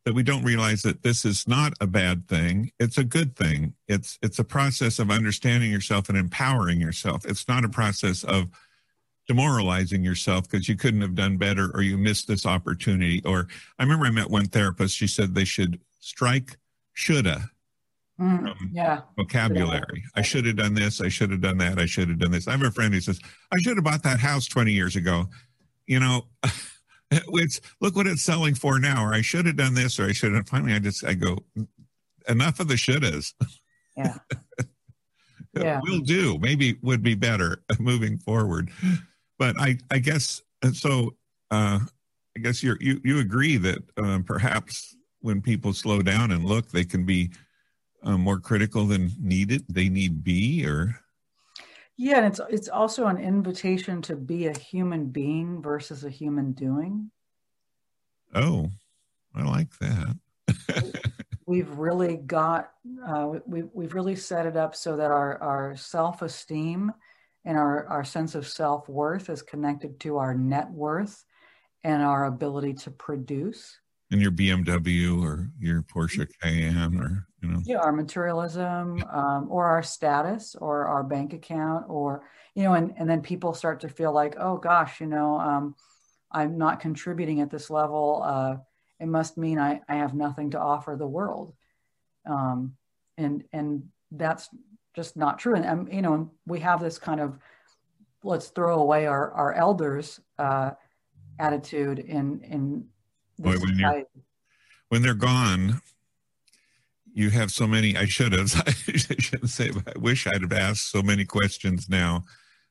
[0.05, 2.71] that we don't realize that this is not a bad thing.
[2.79, 3.73] It's a good thing.
[3.87, 7.25] It's it's a process of understanding yourself and empowering yourself.
[7.25, 8.47] It's not a process of
[9.27, 13.23] demoralizing yourself because you couldn't have done better or you missed this opportunity.
[13.25, 13.47] Or
[13.79, 16.57] i remember i met one therapist she said they should strike
[16.93, 17.49] shoulda
[18.21, 19.01] mm, yeah.
[19.17, 20.03] vocabulary.
[20.15, 22.47] I should have done this i should have done that i should have done this.
[22.47, 23.19] I have a friend who says
[23.51, 25.25] i should have bought that house 20 years ago.
[25.87, 26.27] You know
[27.33, 30.11] it's look what it's selling for now or i should have done this or i
[30.13, 31.37] should have finally i just i go
[32.27, 33.33] enough of the shouldas
[33.97, 34.17] yeah.
[35.55, 35.81] Yeah.
[35.83, 36.39] will do.
[36.39, 38.71] Maybe would be better moving forward.
[39.37, 40.41] But i i guess
[40.73, 41.15] so
[41.51, 41.79] uh
[42.35, 46.71] i guess you you you agree that um, perhaps when people slow down and look,
[46.71, 47.31] they can be
[48.03, 49.63] uh, more critical than needed.
[49.69, 50.99] They need be or.
[51.97, 56.53] Yeah, and it's it's also an invitation to be a human being versus a human
[56.53, 57.11] doing.
[58.33, 58.71] Oh,
[59.35, 60.17] I like that.
[61.45, 62.71] we've really got
[63.07, 66.91] uh, we, we've really set it up so that our our self esteem
[67.45, 71.23] and our our sense of self worth is connected to our net worth
[71.83, 73.77] and our ability to produce
[74.11, 77.61] in your BMW or your Porsche Cayenne or you know?
[77.65, 82.23] Yeah our materialism um, or our status or our bank account or
[82.55, 85.75] you know and, and then people start to feel like oh gosh you know um,
[86.31, 88.57] I'm not contributing at this level uh,
[89.03, 91.53] it must mean I, I have nothing to offer the world.
[92.25, 92.75] Um,
[93.17, 94.49] and and that's
[94.95, 95.55] just not true.
[95.55, 97.37] And, and you know we have this kind of
[98.23, 100.71] let's throw away our our elders uh,
[101.37, 102.85] attitude in in
[103.43, 104.03] Boy, when, you're,
[104.89, 105.81] when they're gone,
[107.13, 107.95] you have so many.
[107.95, 108.53] I should have.
[108.67, 109.71] I shouldn't say.
[109.87, 112.23] I wish I'd have asked so many questions now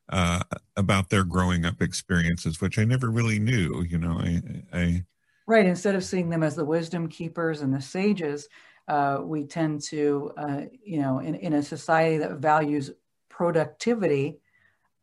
[0.09, 0.43] uh,
[0.77, 3.83] about their growing up experiences, which I never really knew.
[3.83, 5.05] You know, I, I
[5.47, 5.67] right.
[5.67, 8.49] Instead of seeing them as the wisdom keepers and the sages,
[8.89, 12.91] uh, we tend to, uh, you know, in, in a society that values
[13.29, 14.39] productivity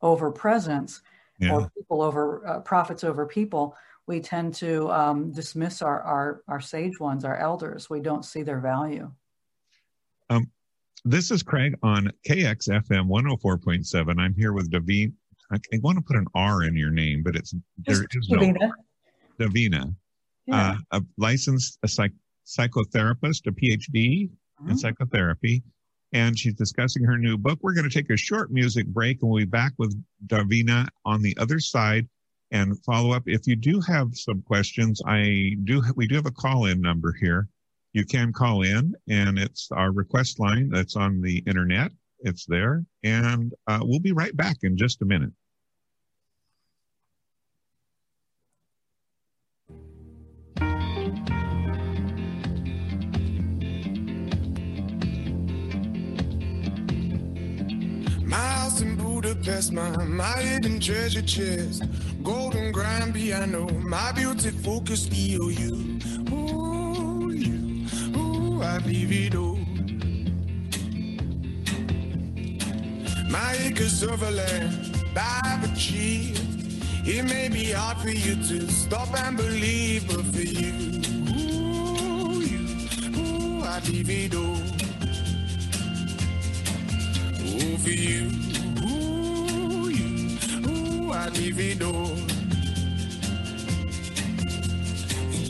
[0.01, 1.01] over presence,
[1.39, 1.53] yeah.
[1.53, 3.75] or people over uh, profits over people
[4.09, 7.91] we tend to um, dismiss our, our, our sage ones, our elders.
[7.91, 9.11] We don't see their value.
[10.31, 10.49] Um,
[11.05, 14.19] this is Craig on KXFM 104.7.
[14.19, 15.13] I'm here with Davina.
[15.51, 17.53] I, I want to put an R in your name, but it's
[17.85, 18.55] there is Davina.
[18.59, 19.95] no Davina,
[20.47, 20.77] yeah.
[20.91, 22.11] uh, a licensed a psych,
[22.47, 24.71] psychotherapist, a PhD mm-hmm.
[24.71, 25.61] in psychotherapy,
[26.13, 27.59] and she's discussing her new book.
[27.61, 31.21] We're going to take a short music break, and we'll be back with Davina on
[31.21, 32.07] the other side
[32.51, 33.23] and follow up.
[33.25, 37.13] If you do have some questions, I do, we do have a call in number
[37.19, 37.47] here.
[37.93, 41.91] You can call in and it's our request line that's on the internet.
[42.21, 45.31] It's there and uh, we'll be right back in just a minute.
[59.39, 61.83] Budapest, my, my hidden treasure chest.
[62.23, 66.31] Golden grand piano, my beauty focus EOU.
[66.31, 67.85] Ooh, you,
[68.17, 69.57] ooh, I leave it all.
[73.29, 76.41] My acres of land I've achieved.
[77.07, 82.59] It may be hard for you to stop and believe, but for you, ooh, you,
[83.17, 84.59] ooh, I leave it all.
[87.41, 88.48] Ooh, for you,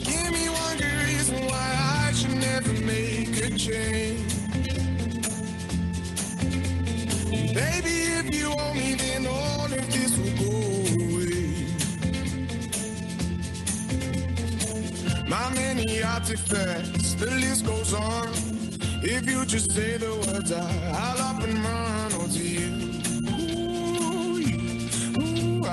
[0.08, 1.68] Give me one good reason why
[2.06, 4.34] I should never make a change.
[7.54, 10.54] Baby, if you of this will go
[11.04, 11.66] away.
[15.28, 18.28] My many artifacts, the list goes on.
[19.02, 21.89] If you just say the words, I'll up and run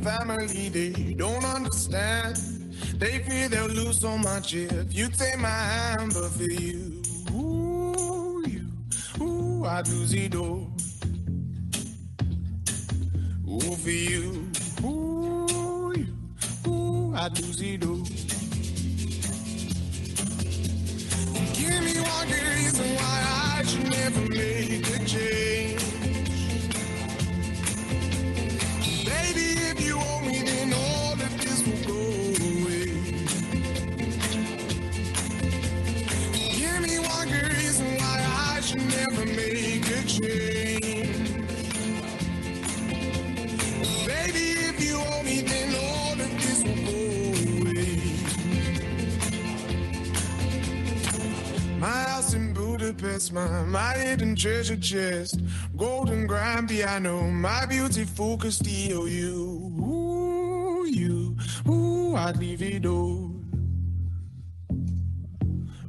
[0.04, 2.38] family, they don't understand.
[2.97, 7.02] They fear they'll lose so much if you take my hand, but for you,
[7.34, 8.68] ooh, you,
[9.24, 10.72] ooh, I lose it all.
[13.47, 14.49] Ooh, for you,
[14.84, 16.08] ooh, you,
[16.68, 18.21] ooh, I lose it all.
[53.72, 55.40] My, hidden treasure chest,
[55.78, 59.80] golden grand piano, my beauty focused EOU.
[59.80, 63.32] Ooh, you, ooh, I'd leave it all.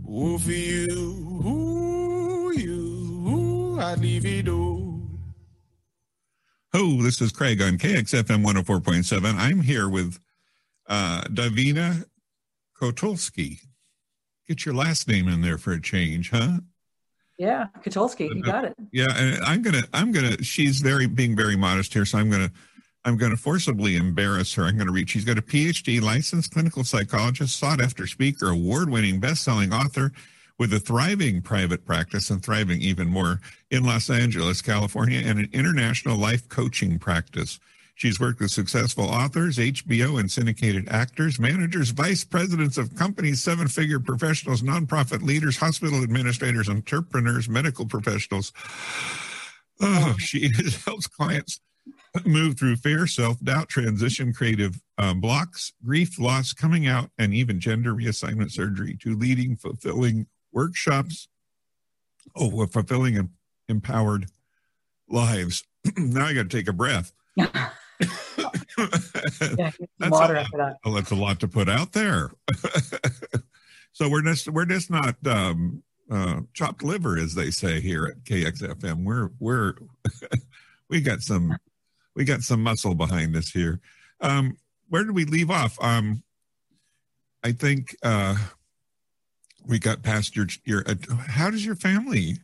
[0.09, 5.03] Ooh, for you, ooh, you, ooh, I'd leave it all.
[6.75, 9.35] Oh, this is Craig on KXFM 104.7.
[9.35, 10.19] I'm here with
[10.89, 12.05] uh, Davina
[12.81, 13.61] Kotulski.
[14.49, 16.61] Get your last name in there for a change, huh?
[17.39, 18.75] Yeah, Kotulski, you got it.
[18.93, 20.43] Yeah, and I'm gonna, I'm gonna.
[20.43, 22.51] She's very being very modest here, so I'm gonna,
[23.05, 24.65] I'm gonna forcibly embarrass her.
[24.65, 25.11] I'm gonna read.
[25.11, 30.13] She's got a PhD, licensed clinical psychologist, sought after speaker, award-winning, best-selling author,
[30.59, 35.49] with a thriving private practice and thriving even more in Los Angeles, California, and an
[35.53, 37.59] international life coaching practice.
[38.03, 43.69] She's worked with successful authors, HBO and syndicated actors, managers, vice presidents of companies, seven
[43.69, 48.53] figure professionals, nonprofit leaders, hospital administrators, entrepreneurs, medical professionals.
[49.81, 50.51] Oh, she
[50.85, 51.61] helps clients
[52.27, 57.61] move through fear, self doubt, transition, creative um, blocks, grief, loss, coming out, and even
[57.61, 61.29] gender reassignment surgery to leading, fulfilling workshops.
[62.35, 63.29] Oh, fulfilling and
[63.69, 64.27] empowered
[65.09, 65.63] lives.
[65.97, 67.13] now I got to take a breath.
[69.59, 70.77] Yeah, That's a- that.
[70.85, 72.31] Well, that's a lot to put out there.
[73.93, 78.25] so we're just we're just not um, uh, chopped liver, as they say here at
[78.25, 79.05] KXFM.
[79.05, 79.75] We're we're
[80.89, 81.57] we got some
[82.15, 83.81] we got some muscle behind us here.
[84.21, 84.57] Um,
[84.89, 85.77] where did we leave off?
[85.83, 86.23] Um,
[87.45, 88.37] I think uh,
[89.67, 90.83] we got past your your.
[90.87, 90.95] Uh,
[91.27, 92.39] how does your family?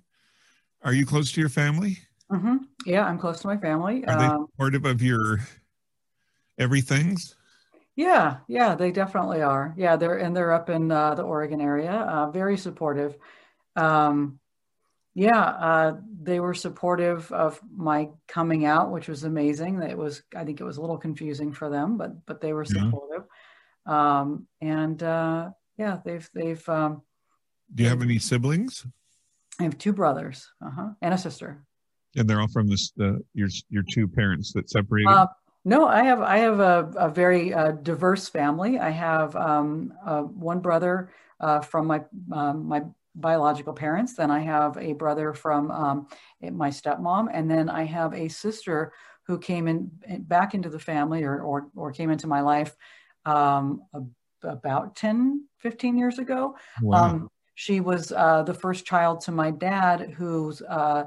[0.82, 1.98] Are you close to your family?
[2.30, 2.56] Hmm
[2.86, 4.04] Yeah, I'm close to my family.
[4.04, 5.38] Are they Um, supportive of your
[6.58, 7.36] everything's?
[7.96, 9.74] Yeah, yeah, they definitely are.
[9.76, 13.16] Yeah, they're and they're up in uh, the Oregon area, uh, very supportive.
[13.74, 14.38] Um,
[15.14, 19.82] yeah, uh, they were supportive of my coming out, which was amazing.
[19.82, 22.64] It was, I think, it was a little confusing for them, but but they were
[22.64, 22.84] Yeah.
[22.84, 23.24] supportive.
[23.86, 27.02] Um, and uh, yeah, they've they've um,
[27.74, 28.86] Do you have any siblings?
[29.58, 31.64] I have two brothers, uh-huh, and a sister.
[32.18, 35.08] And they're all from this the your your two parents that separated.
[35.08, 35.26] Uh,
[35.64, 38.78] no, I have I have a, a very uh, diverse family.
[38.78, 41.10] I have um, uh, one brother
[41.40, 42.02] uh, from my
[42.32, 42.82] um, my
[43.14, 44.14] biological parents.
[44.14, 46.06] Then I have a brother from um,
[46.40, 48.92] my stepmom, and then I have a sister
[49.26, 49.90] who came in
[50.20, 52.74] back into the family or or, or came into my life
[53.26, 53.82] um,
[54.42, 56.56] about 10, 15 years ago.
[56.82, 57.04] wow.
[57.04, 61.04] Um, she was uh, the first child to my dad, who's uh,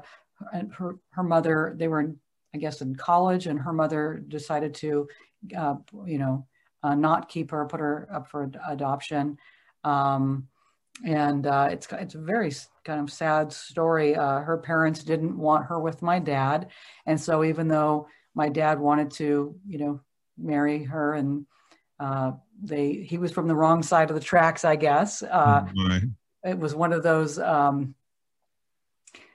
[0.52, 1.74] and her her mother.
[1.76, 2.18] They were, in,
[2.54, 5.08] I guess, in college, and her mother decided to,
[5.56, 5.76] uh,
[6.06, 6.46] you know,
[6.82, 9.38] uh, not keep her, put her up for ad- adoption.
[9.84, 10.48] Um,
[11.04, 12.52] and uh, it's it's a very
[12.84, 14.14] kind of sad story.
[14.14, 16.68] Uh, her parents didn't want her with my dad,
[17.06, 20.00] and so even though my dad wanted to, you know,
[20.38, 21.46] marry her, and
[21.98, 22.32] uh,
[22.62, 25.22] they he was from the wrong side of the tracks, I guess.
[25.22, 25.68] Uh, Oh,
[26.44, 27.94] it was one of those um,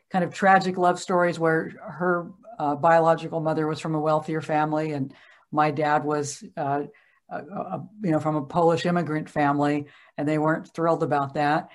[0.09, 4.91] kind of tragic love stories where her uh, biological mother was from a wealthier family
[4.93, 5.13] and
[5.51, 6.83] my dad was uh,
[7.31, 9.85] uh, uh, you know from a polish immigrant family
[10.17, 11.69] and they weren't thrilled about that.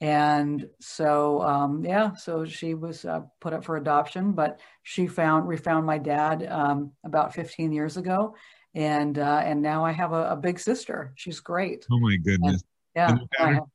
[0.00, 5.46] And so um, yeah so she was uh, put up for adoption but she found
[5.46, 8.34] we found my dad um, about 15 years ago
[8.74, 11.12] and uh, and now i have a, a big sister.
[11.16, 11.86] She's great.
[11.90, 12.62] Oh my goodness.
[12.94, 13.20] yeah And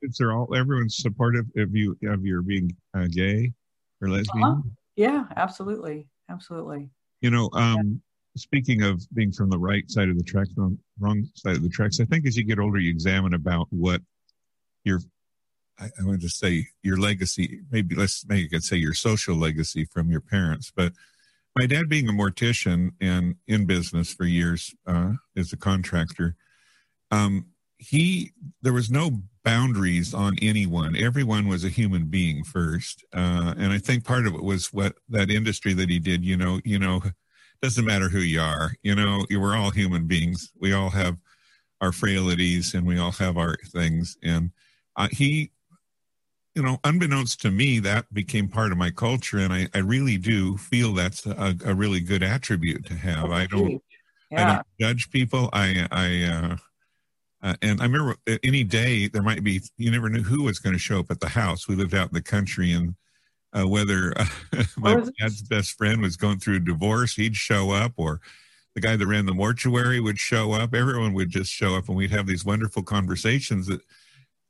[0.01, 3.51] the all everyone's supportive of you of your being uh, gay
[4.04, 4.43] or lesbian.
[4.43, 4.62] Uh-huh.
[4.95, 6.89] yeah absolutely absolutely
[7.22, 8.01] You know, um,
[8.36, 11.70] speaking of being from the right side of the tracks, wrong, wrong side of the
[11.70, 14.01] tracks, I think as you get older, you examine about what
[14.84, 14.99] your,
[15.80, 19.36] I, I want to say your legacy, maybe let's maybe you could say your social
[19.38, 20.72] legacy from your parents.
[20.76, 20.91] But
[21.56, 26.36] my dad being a mortician and in business for years uh, as a contractor,
[27.10, 27.45] um,
[27.78, 28.32] he,
[28.62, 30.95] there was no boundaries on anyone.
[30.95, 33.03] Everyone was a human being first.
[33.13, 36.37] Uh, and I think part of it was what that industry that he did, you
[36.37, 37.01] know, you know,
[37.61, 41.17] doesn't matter who you are you know we're all human beings we all have
[41.79, 44.51] our frailties and we all have our things and
[44.97, 45.49] uh, he
[46.55, 50.17] you know unbeknownst to me that became part of my culture and i, I really
[50.17, 53.81] do feel that's a, a really good attribute to have i don't
[54.35, 55.49] I don't judge people.
[55.53, 56.57] I, I, uh,
[57.43, 60.59] uh, and I remember uh, any day there might be, you never knew who was
[60.59, 61.67] going to show up at the house.
[61.67, 62.95] We lived out in the country and,
[63.51, 64.25] uh, whether uh,
[64.77, 65.15] my Where was it?
[65.19, 68.21] dad's best friend was going through a divorce, he'd show up or
[68.75, 70.73] the guy that ran the mortuary would show up.
[70.73, 73.81] Everyone would just show up and we'd have these wonderful conversations that,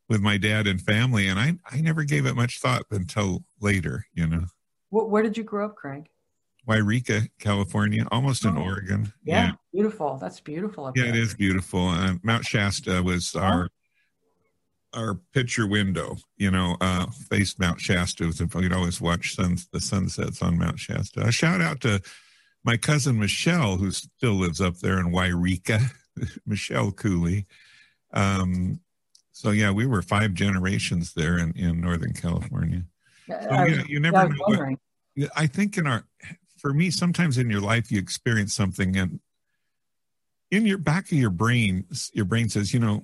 [0.08, 1.28] with my dad and family.
[1.28, 4.46] And I, I never gave it much thought until later, you know,
[4.92, 6.08] Wh- where did you grow up craig
[6.68, 9.12] Yreka, California, almost in Oh, Oregon.
[9.24, 11.22] yeah, beautiful that's beautiful Yeah, it there.
[11.22, 11.88] is beautiful.
[11.90, 13.70] Uh, Mount Shasta was our
[14.94, 16.16] our picture window.
[16.38, 18.24] You know, uh, faced Mount Shasta.
[18.24, 21.22] It was- We'd always watch suns, the sunsets on Mount Shasta.
[21.26, 22.00] A shout out to
[22.64, 25.82] my cousin Michelle, who still lives up there in Yreka,
[26.46, 27.48] Michelle Cooley.
[28.14, 28.80] Um,
[29.32, 32.84] so yeah, we were five generations there in, in Northern California.
[33.28, 34.36] So, yeah, you never know.
[34.46, 36.06] What, I think in our,
[36.64, 39.20] for me, sometimes in your life you experience something, and
[40.50, 43.04] in your back of your brain, your brain says, you know,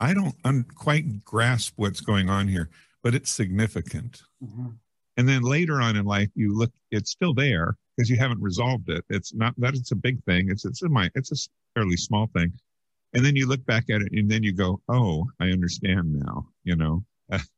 [0.00, 2.70] I don't un- quite grasp what's going on here,
[3.02, 4.22] but it's significant.
[4.42, 4.78] Mhm.
[5.18, 8.88] And then later on in life, you look, it's still there because you haven't resolved
[8.88, 9.04] it.
[9.10, 10.50] It's not that it's a big thing.
[10.50, 11.36] It's it's a mi- it's a
[11.74, 12.52] fairly small thing.
[13.12, 16.48] And then you look back at it, and then you go, "Oh, I understand now."
[16.64, 17.04] You know,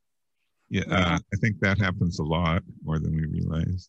[0.69, 0.83] yeah.
[0.91, 3.89] Uh, I think that happens a lot more than we realize.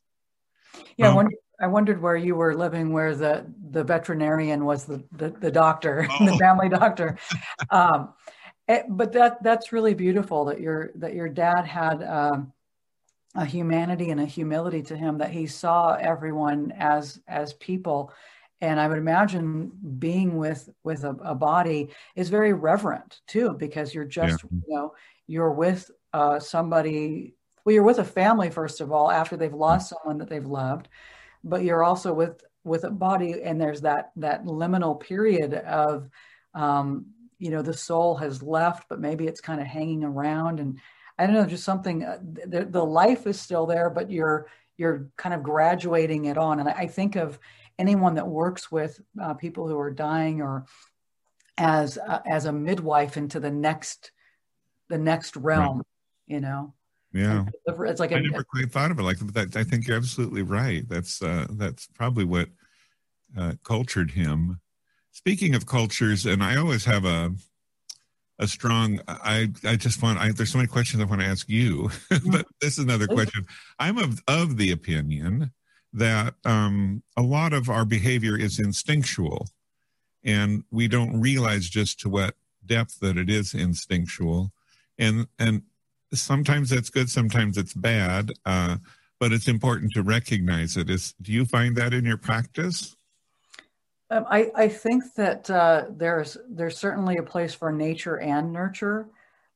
[0.98, 5.04] Yeah, Um, wonder- I wondered where you were living, where the the veterinarian was the
[5.14, 6.38] the, the doctor, the Oh.
[6.38, 7.18] family doctor.
[7.70, 8.14] Um,
[8.68, 12.54] eh, but that that's really beautiful that your that your dad had um,
[13.36, 18.12] a humanity and a humility to him that he saw everyone as as people.
[18.62, 23.94] And I would imagine being with with a, a body is very reverent too, because
[23.94, 24.94] you're just you know
[25.28, 27.34] you're with uh, somebody.
[27.66, 30.88] Well, you're with a family first of all after they've lost someone that they've loved,
[31.44, 36.10] but you're also with with a body, and there's that that liminal period of
[36.54, 37.08] um,
[37.40, 40.80] you know the soul has left, but maybe it's kind of hanging around, and
[41.18, 42.04] I don't know, just something.
[42.04, 46.60] Uh, the, the life is still there, but you're you're kind of graduating it on,
[46.60, 47.40] and I, I think of
[47.80, 50.66] anyone that works with uh, people who are dying or
[51.58, 54.12] as uh, as a midwife into the next
[54.90, 55.84] the next realm
[56.28, 56.74] you know
[57.14, 57.46] Yeah.
[57.66, 59.56] It's like I a, never quite thought of it like that.
[59.56, 60.88] I think you're absolutely right.
[60.88, 62.50] That's uh, that's probably what
[63.38, 64.60] uh, cultured him.
[65.12, 67.34] Speaking of cultures, and I always have a
[68.40, 69.00] a strong.
[69.08, 70.20] I I just want.
[70.20, 73.46] I, there's so many questions I want to ask you, but this is another question.
[73.80, 75.52] I'm of of the opinion
[75.94, 79.48] that um, a lot of our behavior is instinctual,
[80.24, 82.36] and we don't realize just to what
[82.66, 84.52] depth that it is instinctual,
[85.00, 85.64] and and
[86.14, 88.32] sometimes that's good, sometimes it's bad.
[88.46, 88.78] Uh,
[89.20, 90.90] but it's important to recognize it.
[90.90, 92.96] Is do you find that in your practice?
[94.10, 99.08] Um, I, I think that uh, there's there's certainly a place for nature and nurture.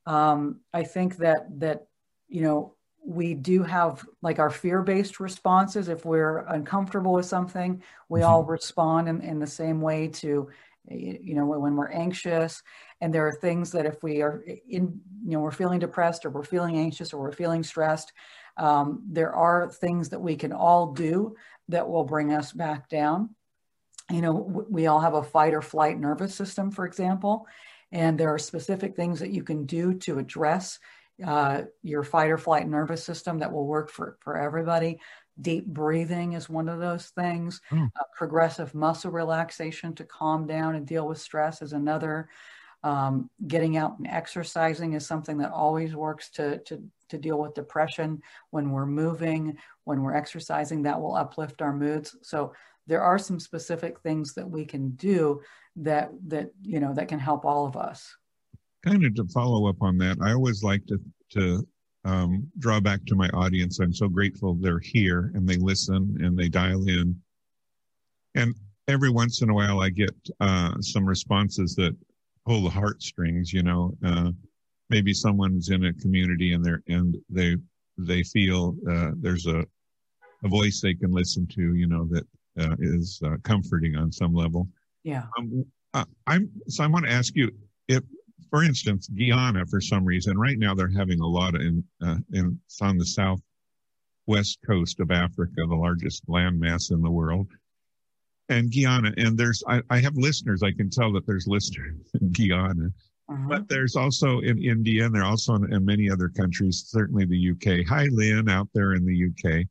[0.06, 1.88] Um, I think that that
[2.28, 2.74] you know
[3.04, 5.89] we do have like our fear-based responses.
[5.89, 8.30] If we're uncomfortable with something, we mm-hmm.
[8.30, 10.49] all respond in, in the same way to
[10.89, 12.61] you know when we're anxious.
[13.01, 16.29] And there are things that if we are in you know we're feeling depressed or
[16.29, 18.13] we're feeling anxious or we're feeling stressed,
[18.57, 21.36] um, there are things that we can all do
[21.69, 23.29] that will bring us back down
[24.11, 24.34] you know,
[24.69, 27.47] we all have a fight or flight nervous system, for example,
[27.91, 30.79] and there are specific things that you can do to address
[31.25, 34.99] uh, your fight or flight nervous system that will work for, for everybody.
[35.39, 37.61] Deep breathing is one of those things.
[37.71, 37.89] Mm.
[37.99, 42.29] Uh, progressive muscle relaxation to calm down and deal with stress is another.
[42.84, 47.53] Um, getting out and exercising is something that always works to, to, to deal with
[47.53, 48.21] depression.
[48.49, 52.15] When we're moving, when we're exercising, that will uplift our moods.
[52.23, 52.53] So
[52.88, 55.41] there are some specific things that we can do
[55.77, 58.15] that that you know that can help all of us
[58.84, 61.65] kind of to follow up on that i always like to to
[62.06, 66.38] um, draw back to my audience i'm so grateful they're here and they listen and
[66.38, 67.16] they dial in
[68.36, 68.56] and
[68.88, 71.95] every once in a while i get uh, some responses that
[72.45, 74.32] pull the heartstrings you know uh,
[74.89, 77.56] maybe someone's in a community and they're and they
[77.97, 79.66] they feel uh, there's a
[80.43, 82.26] a voice they can listen to you know that
[82.60, 84.68] uh, is uh, comforting on some level.
[85.04, 85.24] Yeah.
[85.38, 85.66] Um,
[86.28, 87.52] I'm so I want to ask you
[87.88, 88.04] if,
[88.50, 92.18] for instance, Guyana, for some reason, right now they're having a lot of in uh,
[92.34, 97.48] in it's on the southwest coast of Africa, the largest landmass in the world.
[98.50, 100.64] And Guyana, and there's I, I have listeners.
[100.64, 102.89] I can tell that there's listeners in Guyana.
[103.30, 103.46] Uh-huh.
[103.48, 107.26] But there's also in India, and there are also in, in, many other countries, certainly
[107.26, 107.88] the UK.
[107.88, 109.66] Hi, Lynn, out there in the UK.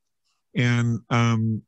[0.54, 1.62] And um,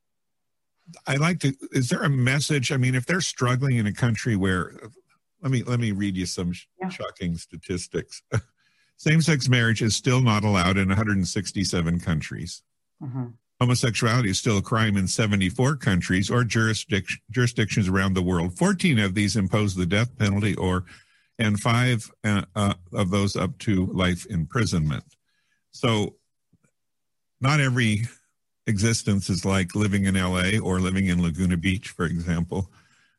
[1.07, 1.55] I like to.
[1.73, 2.73] Is there a message?
[2.73, 4.73] I mean, if they're struggling in a country where,
[5.43, 6.89] let me let me read you some yeah.
[6.89, 8.23] shocking statistics.
[8.97, 12.63] Same-sex marriage is still not allowed in 167 countries.
[13.03, 13.27] Mm-hmm.
[13.61, 18.57] Homosexuality is still a crime in 74 countries or jurisdic- jurisdictions around the world.
[18.57, 20.85] 14 of these impose the death penalty, or
[21.39, 25.05] and five uh, uh, of those up to life imprisonment.
[25.73, 26.17] So,
[27.41, 28.03] not every
[28.69, 32.71] existence is like living in LA or living in Laguna Beach, for example.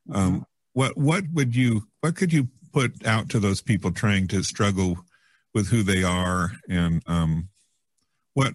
[0.09, 0.15] Mm-hmm.
[0.15, 4.43] Um, what what would you what could you put out to those people trying to
[4.43, 4.97] struggle
[5.53, 7.49] with who they are and um,
[8.33, 8.53] what?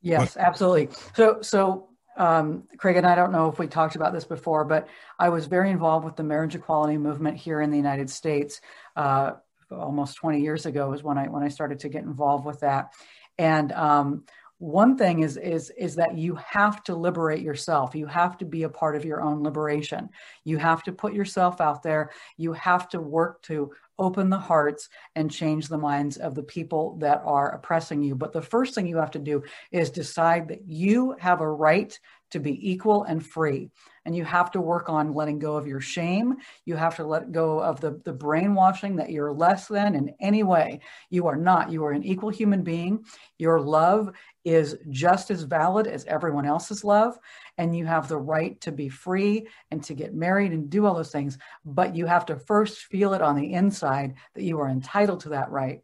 [0.00, 0.44] Yes, what?
[0.44, 0.88] absolutely.
[1.14, 4.88] So so um, Craig and I don't know if we talked about this before, but
[5.18, 8.60] I was very involved with the marriage equality movement here in the United States.
[8.96, 9.32] Uh,
[9.70, 12.92] almost 20 years ago was when I when I started to get involved with that,
[13.38, 14.24] and um,
[14.58, 17.94] one thing is is is that you have to liberate yourself.
[17.94, 20.10] You have to be a part of your own liberation.
[20.44, 22.10] You have to put yourself out there.
[22.36, 26.96] You have to work to open the hearts and change the minds of the people
[26.98, 28.14] that are oppressing you.
[28.14, 29.42] But the first thing you have to do
[29.72, 31.98] is decide that you have a right
[32.30, 33.70] to be equal and free.
[34.04, 36.36] And you have to work on letting go of your shame.
[36.64, 40.42] You have to let go of the, the brainwashing that you're less than in any
[40.42, 40.80] way.
[41.10, 41.70] You are not.
[41.70, 43.04] You are an equal human being.
[43.38, 44.10] Your love
[44.48, 47.18] is just as valid as everyone else's love
[47.58, 50.94] and you have the right to be free and to get married and do all
[50.94, 51.36] those things
[51.66, 55.30] but you have to first feel it on the inside that you are entitled to
[55.30, 55.82] that right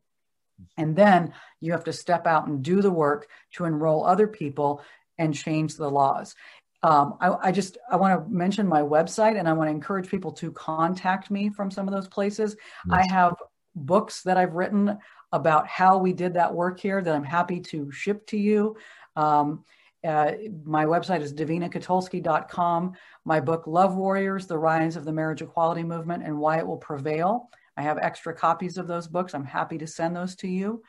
[0.78, 4.80] and then you have to step out and do the work to enroll other people
[5.18, 6.34] and change the laws
[6.82, 10.10] um, I, I, just I want to mention my website, and I want to encourage
[10.10, 12.56] people to contact me from some of those places.
[12.86, 13.08] Yes.
[13.08, 13.36] I have
[13.74, 14.98] books that I've written
[15.34, 18.76] about how we did that work here that I'm happy to ship to you.
[19.16, 19.64] Um,
[20.06, 20.32] uh,
[20.64, 22.92] my website is davinakotulski.com.
[23.24, 26.76] My book, Love Warriors The Rise of the Marriage Equality Movement and Why It Will
[26.76, 27.50] Prevail.
[27.76, 29.34] I have extra copies of those books.
[29.34, 30.84] I'm happy to send those to you.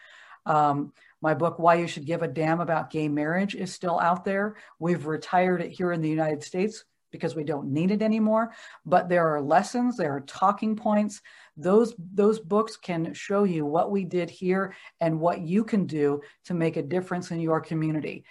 [0.46, 0.94] Um,
[1.24, 4.58] my book, Why You Should Give a Damn About Gay Marriage, is still out there.
[4.78, 8.54] We've retired it here in the United States because we don't need it anymore.
[8.86, 11.22] But there are lessons, there are talking points.
[11.58, 16.22] Those those books can show you what we did here and what you can do
[16.46, 18.26] to make a difference in your community.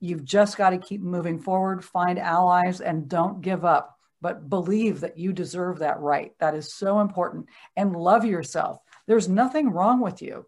[0.00, 3.96] You've just got to keep moving forward, find allies, and don't give up.
[4.22, 6.32] But believe that you deserve that right.
[6.40, 7.46] That is so important.
[7.76, 8.78] And love yourself.
[9.06, 10.46] There's nothing wrong with you.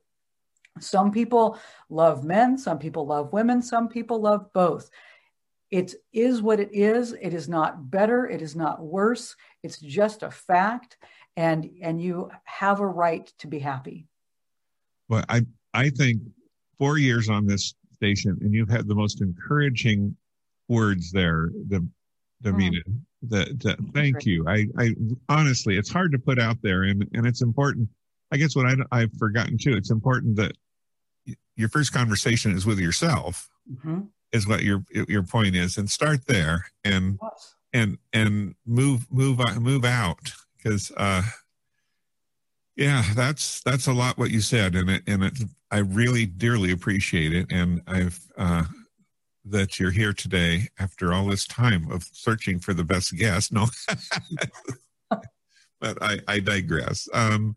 [0.80, 1.58] Some people
[1.88, 4.90] love men, some people love women, some people love both.
[5.70, 7.12] It is what it is.
[7.12, 9.36] It is not better, it is not worse.
[9.62, 10.98] It's just a fact
[11.36, 14.06] and and you have a right to be happy.
[15.08, 15.42] Well, I
[15.74, 16.22] I think
[16.78, 20.16] 4 years on this station and you've had the most encouraging
[20.68, 21.86] words there, the
[22.42, 22.82] Davina.
[22.88, 23.00] Mm.
[23.22, 24.44] The, the, thank you.
[24.48, 24.94] I, I
[25.28, 27.88] honestly, it's hard to put out there, and and it's important.
[28.32, 29.76] I guess what I, I've forgotten too.
[29.76, 30.52] It's important that
[31.56, 34.00] your first conversation is with yourself mm-hmm.
[34.32, 37.54] is what your your point is and start there and yes.
[37.72, 40.32] and and move move move out
[40.62, 41.22] because uh
[42.76, 45.34] yeah that's that's a lot what you said and it and it
[45.70, 48.64] i really dearly appreciate it and i've uh
[49.44, 53.52] that you're here today after all this time of searching for the best guest.
[53.52, 53.66] No.
[55.80, 57.08] But i i digress.
[57.12, 57.56] Um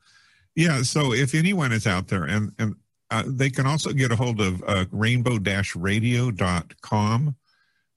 [0.56, 2.76] yeah so if anyone is out there and and
[3.12, 7.36] uh, they can also get a hold of uh, rainbow-radio.com,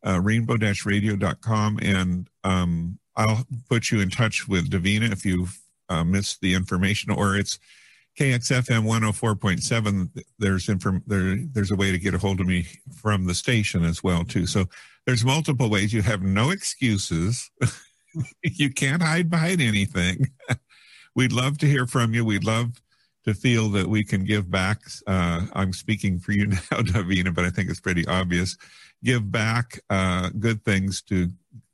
[0.07, 5.59] uh, rainbow-radio.com, and um, I'll put you in touch with Davina if you've
[5.89, 7.59] uh, missed the information, or it's
[8.19, 10.25] KXFM 104.7.
[10.39, 13.85] There's inform- there, there's a way to get a hold of me from the station
[13.85, 14.47] as well too.
[14.47, 14.67] So
[15.05, 15.93] there's multiple ways.
[15.93, 17.51] You have no excuses.
[18.43, 20.31] you can't hide behind anything.
[21.15, 22.25] We'd love to hear from you.
[22.25, 22.81] We'd love
[23.25, 24.81] to feel that we can give back.
[25.07, 28.57] Uh, I'm speaking for you now, Davina, but I think it's pretty obvious.
[29.03, 31.29] Give back uh, good things to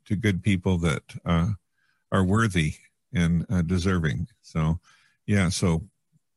[0.05, 1.49] to good people that uh,
[2.11, 2.73] are worthy
[3.13, 4.27] and uh, deserving.
[4.41, 4.79] So,
[5.25, 5.49] yeah.
[5.49, 5.83] So.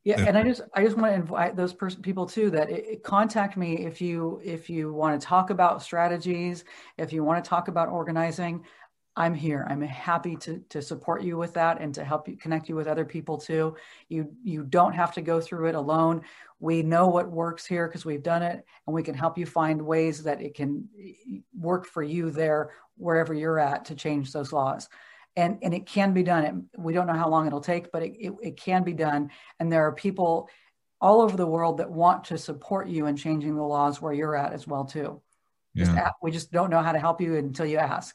[0.04, 2.86] Yeah, and I just I just want to invite those person people too that it,
[2.86, 6.64] it contact me if you if you want to talk about strategies,
[6.96, 8.64] if you want to talk about organizing.
[9.18, 9.66] I'm here.
[9.68, 12.86] I'm happy to, to support you with that and to help you connect you with
[12.86, 13.74] other people too.
[14.08, 16.22] You you don't have to go through it alone.
[16.60, 19.82] We know what works here because we've done it, and we can help you find
[19.82, 20.88] ways that it can
[21.58, 24.88] work for you there wherever you're at to change those laws.
[25.34, 26.44] And and it can be done.
[26.44, 29.30] It, we don't know how long it'll take, but it, it, it can be done.
[29.58, 30.48] And there are people
[31.00, 34.36] all over the world that want to support you in changing the laws where you're
[34.36, 35.20] at as well too.
[35.74, 35.86] Yeah.
[35.86, 38.14] Just, we just don't know how to help you until you ask.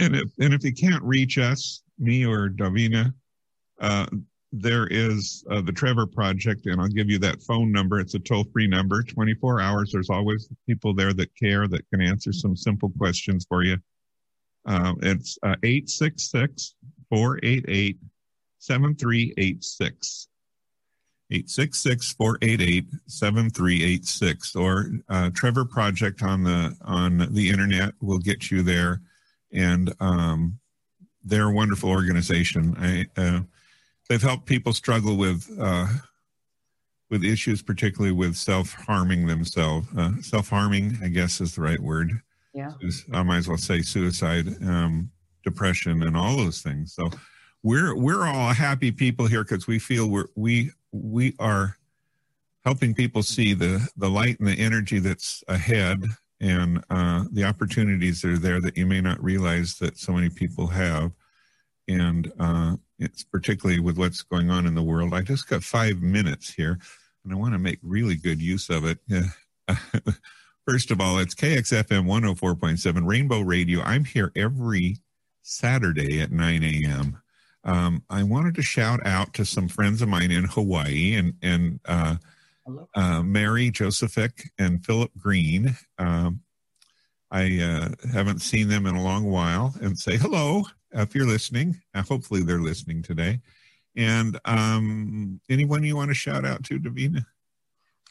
[0.00, 3.12] And if, and if you can't reach us, me or Davina,
[3.80, 4.06] uh,
[4.50, 8.00] there is uh, the Trevor Project, and I'll give you that phone number.
[8.00, 9.92] It's a toll free number, 24 hours.
[9.92, 13.76] There's always people there that care, that can answer some simple questions for you.
[14.66, 16.74] Uh, it's 866
[17.10, 17.98] 488
[18.58, 20.28] 7386.
[21.32, 28.62] 866 488 7386 or uh, Trevor Project on the on the internet will get you
[28.62, 29.00] there
[29.52, 30.58] and um,
[31.24, 32.74] they're a wonderful organization.
[32.78, 33.40] I, uh,
[34.08, 35.86] they've helped people struggle with uh,
[37.10, 39.88] with issues, particularly with self harming themselves.
[39.96, 42.12] Uh, self harming, I guess, is the right word.
[42.54, 42.72] Yeah.
[43.12, 45.10] I might as well say suicide, um,
[45.44, 46.94] depression, and all those things.
[46.94, 47.10] So
[47.62, 51.76] we're we're all happy people here because we feel we're we we are
[52.64, 56.02] helping people see the the light and the energy that's ahead
[56.40, 60.30] and uh, the opportunities that are there that you may not realize that so many
[60.30, 61.12] people have.
[61.86, 65.12] And uh, it's particularly with what's going on in the world.
[65.12, 66.78] I just got five minutes here,
[67.24, 68.98] and I want to make really good use of it.
[70.66, 73.80] First of all, it's KXFM 104.7 Rainbow Radio.
[73.82, 74.98] I'm here every
[75.42, 77.20] Saturday at 9 a.m.
[77.64, 81.80] Um, I wanted to shout out to some friends of mine in Hawaii and and
[81.84, 82.16] uh,
[82.94, 85.76] uh, Mary Josephic and Philip Green.
[85.98, 86.40] Um,
[87.30, 91.80] I uh, haven't seen them in a long while and say hello if you're listening.
[91.94, 93.40] Uh, hopefully, they're listening today.
[93.96, 97.24] And um, anyone you want to shout out to, Davina?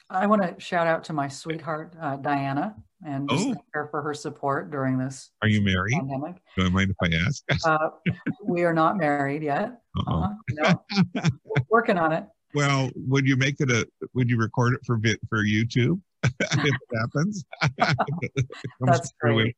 [0.10, 2.76] I want to shout out to my sweetheart, uh, Diana,
[3.06, 3.54] and just oh.
[3.54, 5.30] thank her for her support during this.
[5.42, 5.94] Are you married?
[5.94, 6.38] Pandemic.
[6.58, 7.44] Do I mind if I ask?
[7.66, 7.90] uh,
[8.44, 9.80] we are not married yet.
[10.08, 10.30] Uh-huh.
[10.52, 10.84] No.
[11.70, 12.26] Working on it.
[12.54, 13.88] Well, would you make it a?
[14.14, 17.46] Would you record it for bit for YouTube if it happens?
[18.80, 19.56] That's great.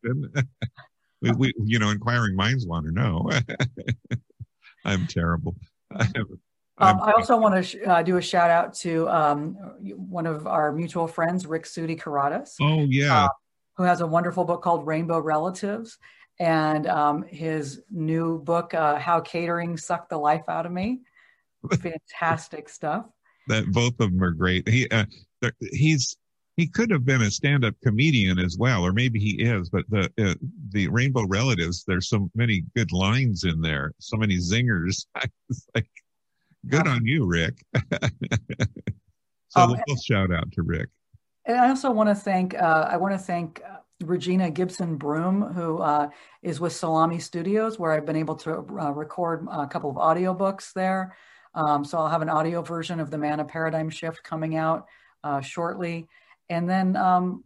[1.22, 3.30] we, we, you know, inquiring minds want to know.
[4.86, 5.56] I'm terrible.
[6.82, 9.54] Um, I also want to sh- uh, do a shout out to um,
[9.86, 12.56] one of our mutual friends, Rick Sudi Karadas.
[12.60, 13.30] Oh yeah, uh,
[13.78, 15.98] who has a wonderful book called Rainbow Relatives,
[16.39, 21.02] and um, his new book, uh, How Catering Sucked the Life Out of Me.
[21.70, 23.05] Fantastic stuff.
[23.47, 24.68] That both of them are great.
[24.68, 25.05] He uh,
[25.59, 26.18] he's
[26.57, 29.70] he could have been a stand-up comedian as well, or maybe he is.
[29.70, 30.36] But the uh,
[30.70, 35.05] the Rainbow Relatives, there's so many good lines in there, so many zingers.
[35.76, 35.89] Like,
[36.68, 37.66] good on you, Rick.
[39.49, 40.89] so Um, we'll both shout out to Rick.
[41.45, 45.41] And I also want to thank uh, I want to thank uh, Regina Gibson Broom,
[45.41, 46.09] who uh,
[46.41, 50.74] is with Salami Studios, where I've been able to uh, record a couple of audiobooks
[50.74, 51.16] there.
[51.54, 54.88] Um, so I'll have an audio version of the Manna Paradigm Shift coming out
[55.24, 56.08] uh, shortly.
[56.49, 57.43] And then um,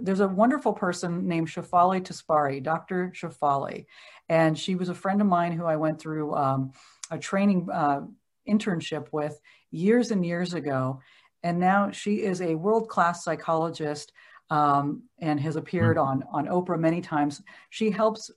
[0.00, 3.12] there's a wonderful person named Shefali Tsabary, Dr.
[3.14, 3.86] Shefali.
[4.28, 6.72] And she was a friend of mine who I went through um,
[7.10, 8.02] a training uh,
[8.48, 9.40] internship with
[9.70, 11.00] years and years ago.
[11.42, 14.12] And now she is a world class psychologist
[14.50, 17.42] um, and has appeared on, on Oprah many times.
[17.70, 18.30] She helps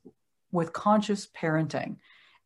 [0.52, 1.98] with conscious parenting.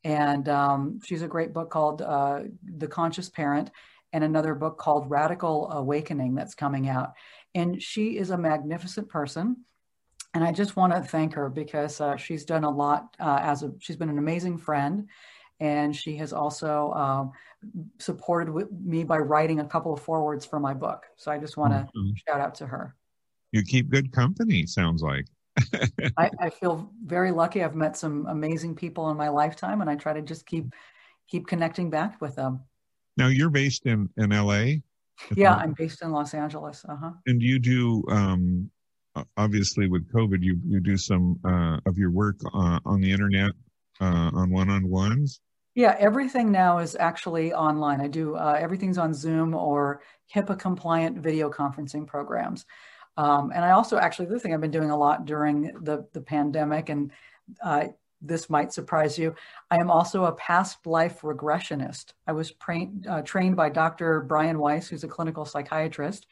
[0.08, 2.44] And um, she's a great book called uh,
[2.78, 3.72] The Conscious Parent
[4.14, 7.12] and another book called Radical Awakening that's coming out.
[7.54, 9.66] And she is a magnificent person.
[10.34, 13.64] And I just want to thank her because uh, she's done a lot uh, as
[13.64, 15.10] a, she's been an amazing friend.
[15.60, 17.32] And she has also um,
[18.00, 21.04] supported me by writing a couple of forwards for my book.
[21.18, 22.14] So I just want to Mhm.
[22.26, 22.96] shout out to her.
[23.52, 24.68] You keep good company.
[24.68, 25.26] Sounds like.
[26.18, 27.64] I, I feel very lucky.
[27.64, 30.74] I've met some amazing people in my lifetime, and I try to just keep
[31.28, 32.62] keep connecting back with them.
[33.18, 34.82] Now you're based in in L.A.
[35.36, 36.86] Yeah, I'm based in Los Angeles.
[36.88, 37.12] Uh huh.
[37.26, 38.70] and you do um
[39.36, 43.50] obviously with covid you you do some uh of your work uh, on the internet
[44.00, 45.42] uh on one-on-ones
[45.74, 48.02] Yeah, everything now is actually online.
[48.02, 50.02] I do uh, everything's on Zoom or
[50.34, 52.66] HIPAA compliant video conferencing programs.
[53.18, 56.22] Um, and I also actually, the thing I've been doing a lot during the, the
[56.22, 57.12] pandemic, and
[57.64, 57.88] uh,
[58.22, 59.34] this might surprise you,
[59.72, 62.14] I am also a past life regressionist.
[62.28, 64.22] I was trained uh, trained by Dr.
[64.22, 66.28] Brian Weiss, who's a clinical psychiatrist,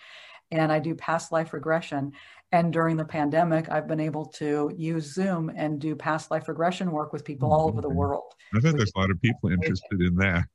[0.52, 2.12] and I do past life regression.
[2.52, 6.92] And during the pandemic, I've been able to use Zoom and do past life regression
[6.92, 7.96] work with people all over the Mhm.
[7.96, 8.34] world.
[8.56, 10.46] i bet there's a lot of people interested in that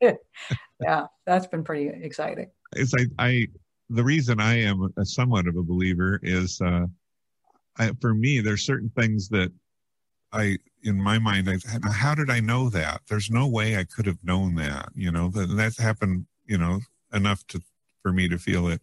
[0.80, 2.50] Yeah, that's been pretty exciting.
[2.76, 3.46] it's i i
[3.94, 6.86] the reason i am a somewhat of a believer is uh
[7.78, 9.52] I, for me there's certain things that
[10.32, 11.58] i in my mind I,
[11.90, 13.02] how did i know that?
[13.08, 15.28] There's no way i could have known that you know?
[15.28, 16.80] That that's happened you know
[17.12, 17.62] enough to
[18.02, 18.80] for me to feel it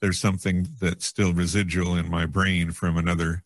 [0.00, 3.42] there's something that's still residual in my brain from another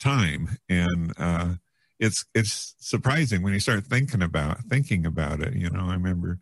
[0.00, 0.58] time.
[0.68, 1.54] And uh
[1.98, 5.86] it's it's surprising when you start thinking about thinking about it you know?
[5.88, 6.38] I remember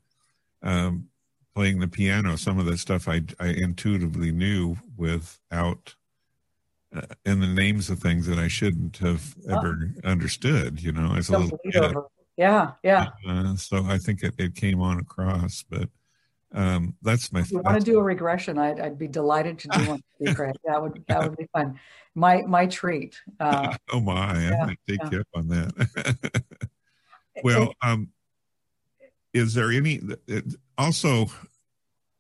[0.63, 1.09] um
[1.57, 5.95] playing the piano some of the stuff i i intuitively knew without
[6.95, 11.31] uh, and the names of things that i shouldn't have ever understood you know as
[11.31, 11.97] a little kid.
[12.37, 13.09] Yeah, yeah.
[13.27, 15.89] uh, so i think it, it came on across but
[16.53, 19.69] um that's my If you want to do a regression, I'd, I'd be delighted to
[19.69, 20.03] do one.
[20.21, 21.81] That would that would be fun.
[22.15, 23.21] My my treat.
[23.41, 25.11] Uh, oh my i'm gonna take yeah.
[25.11, 26.51] you up on that
[27.43, 28.11] well um
[29.35, 30.01] is there any
[30.79, 31.27] also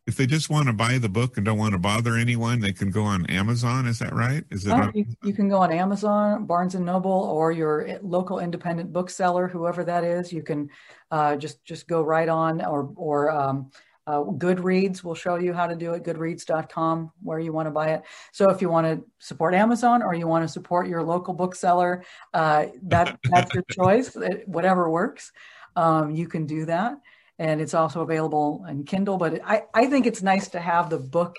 [0.07, 2.73] if they just want to buy the book and don't want to bother anyone they
[2.73, 5.73] can go on amazon is that right is it on, you, you can go on
[5.73, 10.33] Amazon, Barnes and Noble, or your local independent bookseller, whoever that is.
[10.33, 10.71] You can
[11.11, 13.71] uh, just just go right on, or or um,
[14.07, 16.05] uh, Goodreads will show you how to do it.
[16.05, 18.03] Goodreads.com, where you want to buy it.
[18.33, 22.05] So if you want to support Amazon or you want to support your local bookseller,
[22.33, 24.15] uh, that that's your choice.
[24.17, 25.33] It- whatever works,
[25.75, 26.99] um, you can do that.
[27.39, 29.19] And it's also available in Kindle.
[29.19, 31.37] But I, I think it's nice to have the book,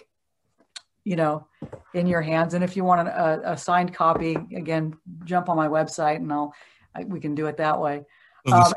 [1.04, 1.48] you know,
[1.94, 2.54] in your hands.
[2.54, 6.54] And if you want a, a signed copy, again, jump on my website and I'll
[6.98, 8.04] I, we can do it that way.
[8.52, 8.74] Um,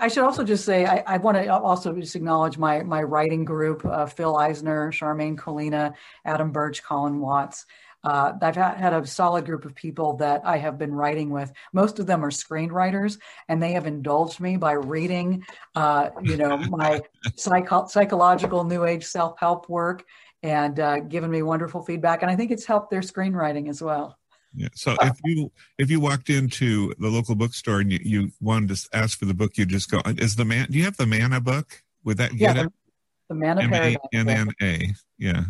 [0.00, 3.44] I should also just say I, I want to also just acknowledge my my writing
[3.44, 5.94] group: uh, Phil Eisner, Charmaine Colina,
[6.24, 7.66] Adam Birch, Colin Watts.
[8.04, 11.52] Uh, I've had, a solid group of people that I have been writing with.
[11.72, 15.44] Most of them are screenwriters, and they have indulged me by reading,
[15.74, 17.00] uh, you know, my
[17.36, 20.04] psycho- psychological new age self help work
[20.42, 22.22] and uh, given me wonderful feedback.
[22.22, 24.18] And I think it's helped their screenwriting as well.
[24.54, 24.68] Yeah.
[24.74, 28.88] So if you if you walked into the local bookstore and you, you wanted to
[28.92, 30.02] ask for the book, you just go.
[30.04, 30.66] Is the man?
[30.70, 31.82] Do you have the Manna book?
[32.04, 32.72] Would that Yeah, get the, it?
[33.30, 33.98] the Manna M A Paradigm.
[34.12, 34.94] N N A.
[35.18, 35.44] Yeah.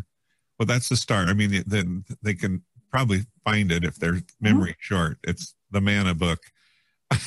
[0.62, 1.28] Well, that's the start.
[1.28, 4.12] I mean, then they can probably find it if their
[4.44, 4.70] Mm-hmm.
[4.78, 5.18] short.
[5.24, 6.38] It's the Manna book.
[7.10, 7.18] I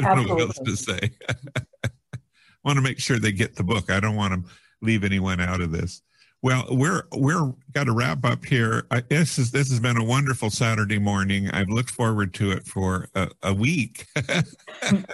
[0.00, 1.08] don't know what else to Absolutely.
[1.08, 1.90] say.
[2.62, 3.90] want to make sure they get the book.
[3.90, 4.50] I don't want to
[4.82, 6.02] leave anyone out of this.
[6.42, 8.84] Well, we're we're got to wrap up here.
[8.90, 11.48] I, this is this has been a wonderful Saturday morning.
[11.52, 14.04] I've looked forward to it for a, a week.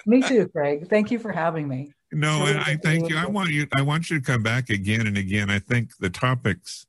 [0.07, 0.89] Me too, Craig.
[0.91, 1.93] Thank you for having me.
[2.11, 3.17] no, I thank you.
[3.17, 3.69] I want you.
[3.73, 5.51] I want you to come back again and again.
[5.51, 6.85] I think the topics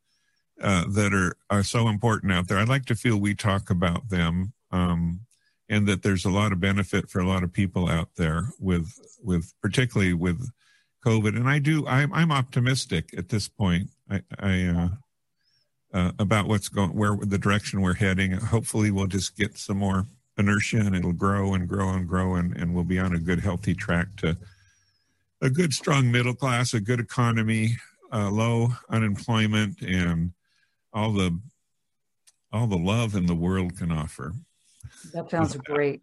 [0.62, 2.58] uh, that are are so important out there.
[2.58, 5.22] I'd like to feel we talk about them, um,
[5.70, 9.00] and that there's a lot of benefit for a lot of people out there with
[9.24, 10.50] with particularly with
[11.06, 11.36] COVID.
[11.36, 11.86] And I do.
[11.88, 13.90] I'm I'm optimistic at this point.
[14.10, 14.90] I, I uh,
[15.94, 18.32] uh, about what's going, where the direction we're heading.
[18.32, 20.06] Hopefully, we'll just get some more
[20.38, 23.40] inertia, and it'll grow and grow and grow, and, and we'll be on a good,
[23.40, 24.38] healthy track to
[25.42, 27.78] a good, strong middle class, a good economy,
[28.14, 30.32] uh, low unemployment, and
[30.94, 31.40] all the
[32.52, 34.34] all the love in the world can offer.
[35.14, 36.02] That sounds great.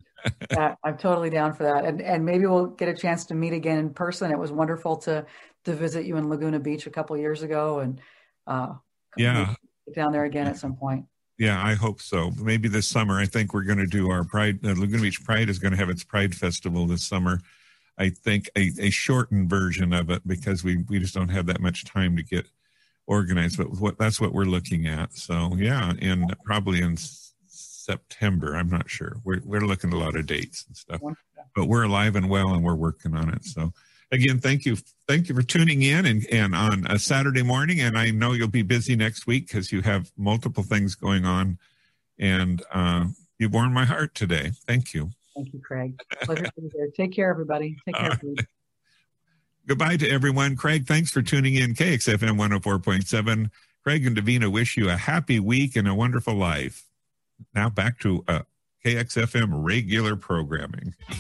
[0.51, 1.85] Yeah, I'm totally down for that.
[1.85, 4.31] And and maybe we'll get a chance to meet again in person.
[4.31, 5.27] It was wonderful to
[5.65, 8.01] to visit you in Laguna Beach a couple years ago, and
[8.47, 8.75] uh,
[9.17, 9.55] Yeah.
[9.87, 11.05] get down there again at some point.
[11.39, 12.33] Yeah, I hope so.
[12.41, 13.21] Maybe this summer.
[13.21, 14.59] I think we're going to do our Pride.
[14.65, 17.41] Uh, Laguna Beach Pride is going to have its Pride Festival this summer.
[17.97, 21.61] I think a, a shortened version of it because we we just don't have that
[21.61, 22.47] much time to get
[23.09, 23.59] organized.
[23.59, 25.15] But what that's what we're looking at.
[25.15, 26.97] So yeah, and probably in
[27.89, 28.55] September.
[28.55, 29.17] I'm not sure.
[29.25, 31.01] We're we're looking at a lot of dates and stuff.
[31.57, 33.45] But we're alive and well, and we're working on it.
[33.45, 33.73] So
[34.13, 34.77] again, thank you,
[35.09, 37.81] thank you for tuning in and and on a Saturday morning.
[37.81, 41.59] And I know you'll be busy next week because you have multiple things going on,
[42.19, 43.07] and uh,
[43.39, 44.53] you warmed my heart today.
[44.67, 45.11] Thank you.
[45.35, 45.99] Thank you, Craig.
[46.23, 46.91] Pleasure to be here.
[46.95, 47.77] Take care, everybody.
[47.87, 48.21] Take care.
[49.69, 49.99] All right.
[49.99, 49.99] please.
[49.99, 50.57] Goodbye to everyone.
[50.57, 51.75] Craig, thanks for tuning in.
[51.75, 53.51] KXFM 104.7.
[53.85, 56.85] Craig and Davina wish you a happy week and a wonderful life.
[57.55, 58.43] Now back to uh,
[58.85, 60.95] KXFM regular programming.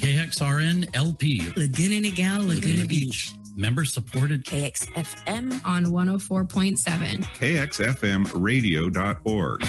[0.00, 1.52] KXRN LP.
[1.56, 3.32] Laguna Niguel, Laguna Beach.
[3.56, 4.44] Member supported.
[4.44, 7.24] KXFM on 104.7.
[7.36, 9.66] KXFMradio.org.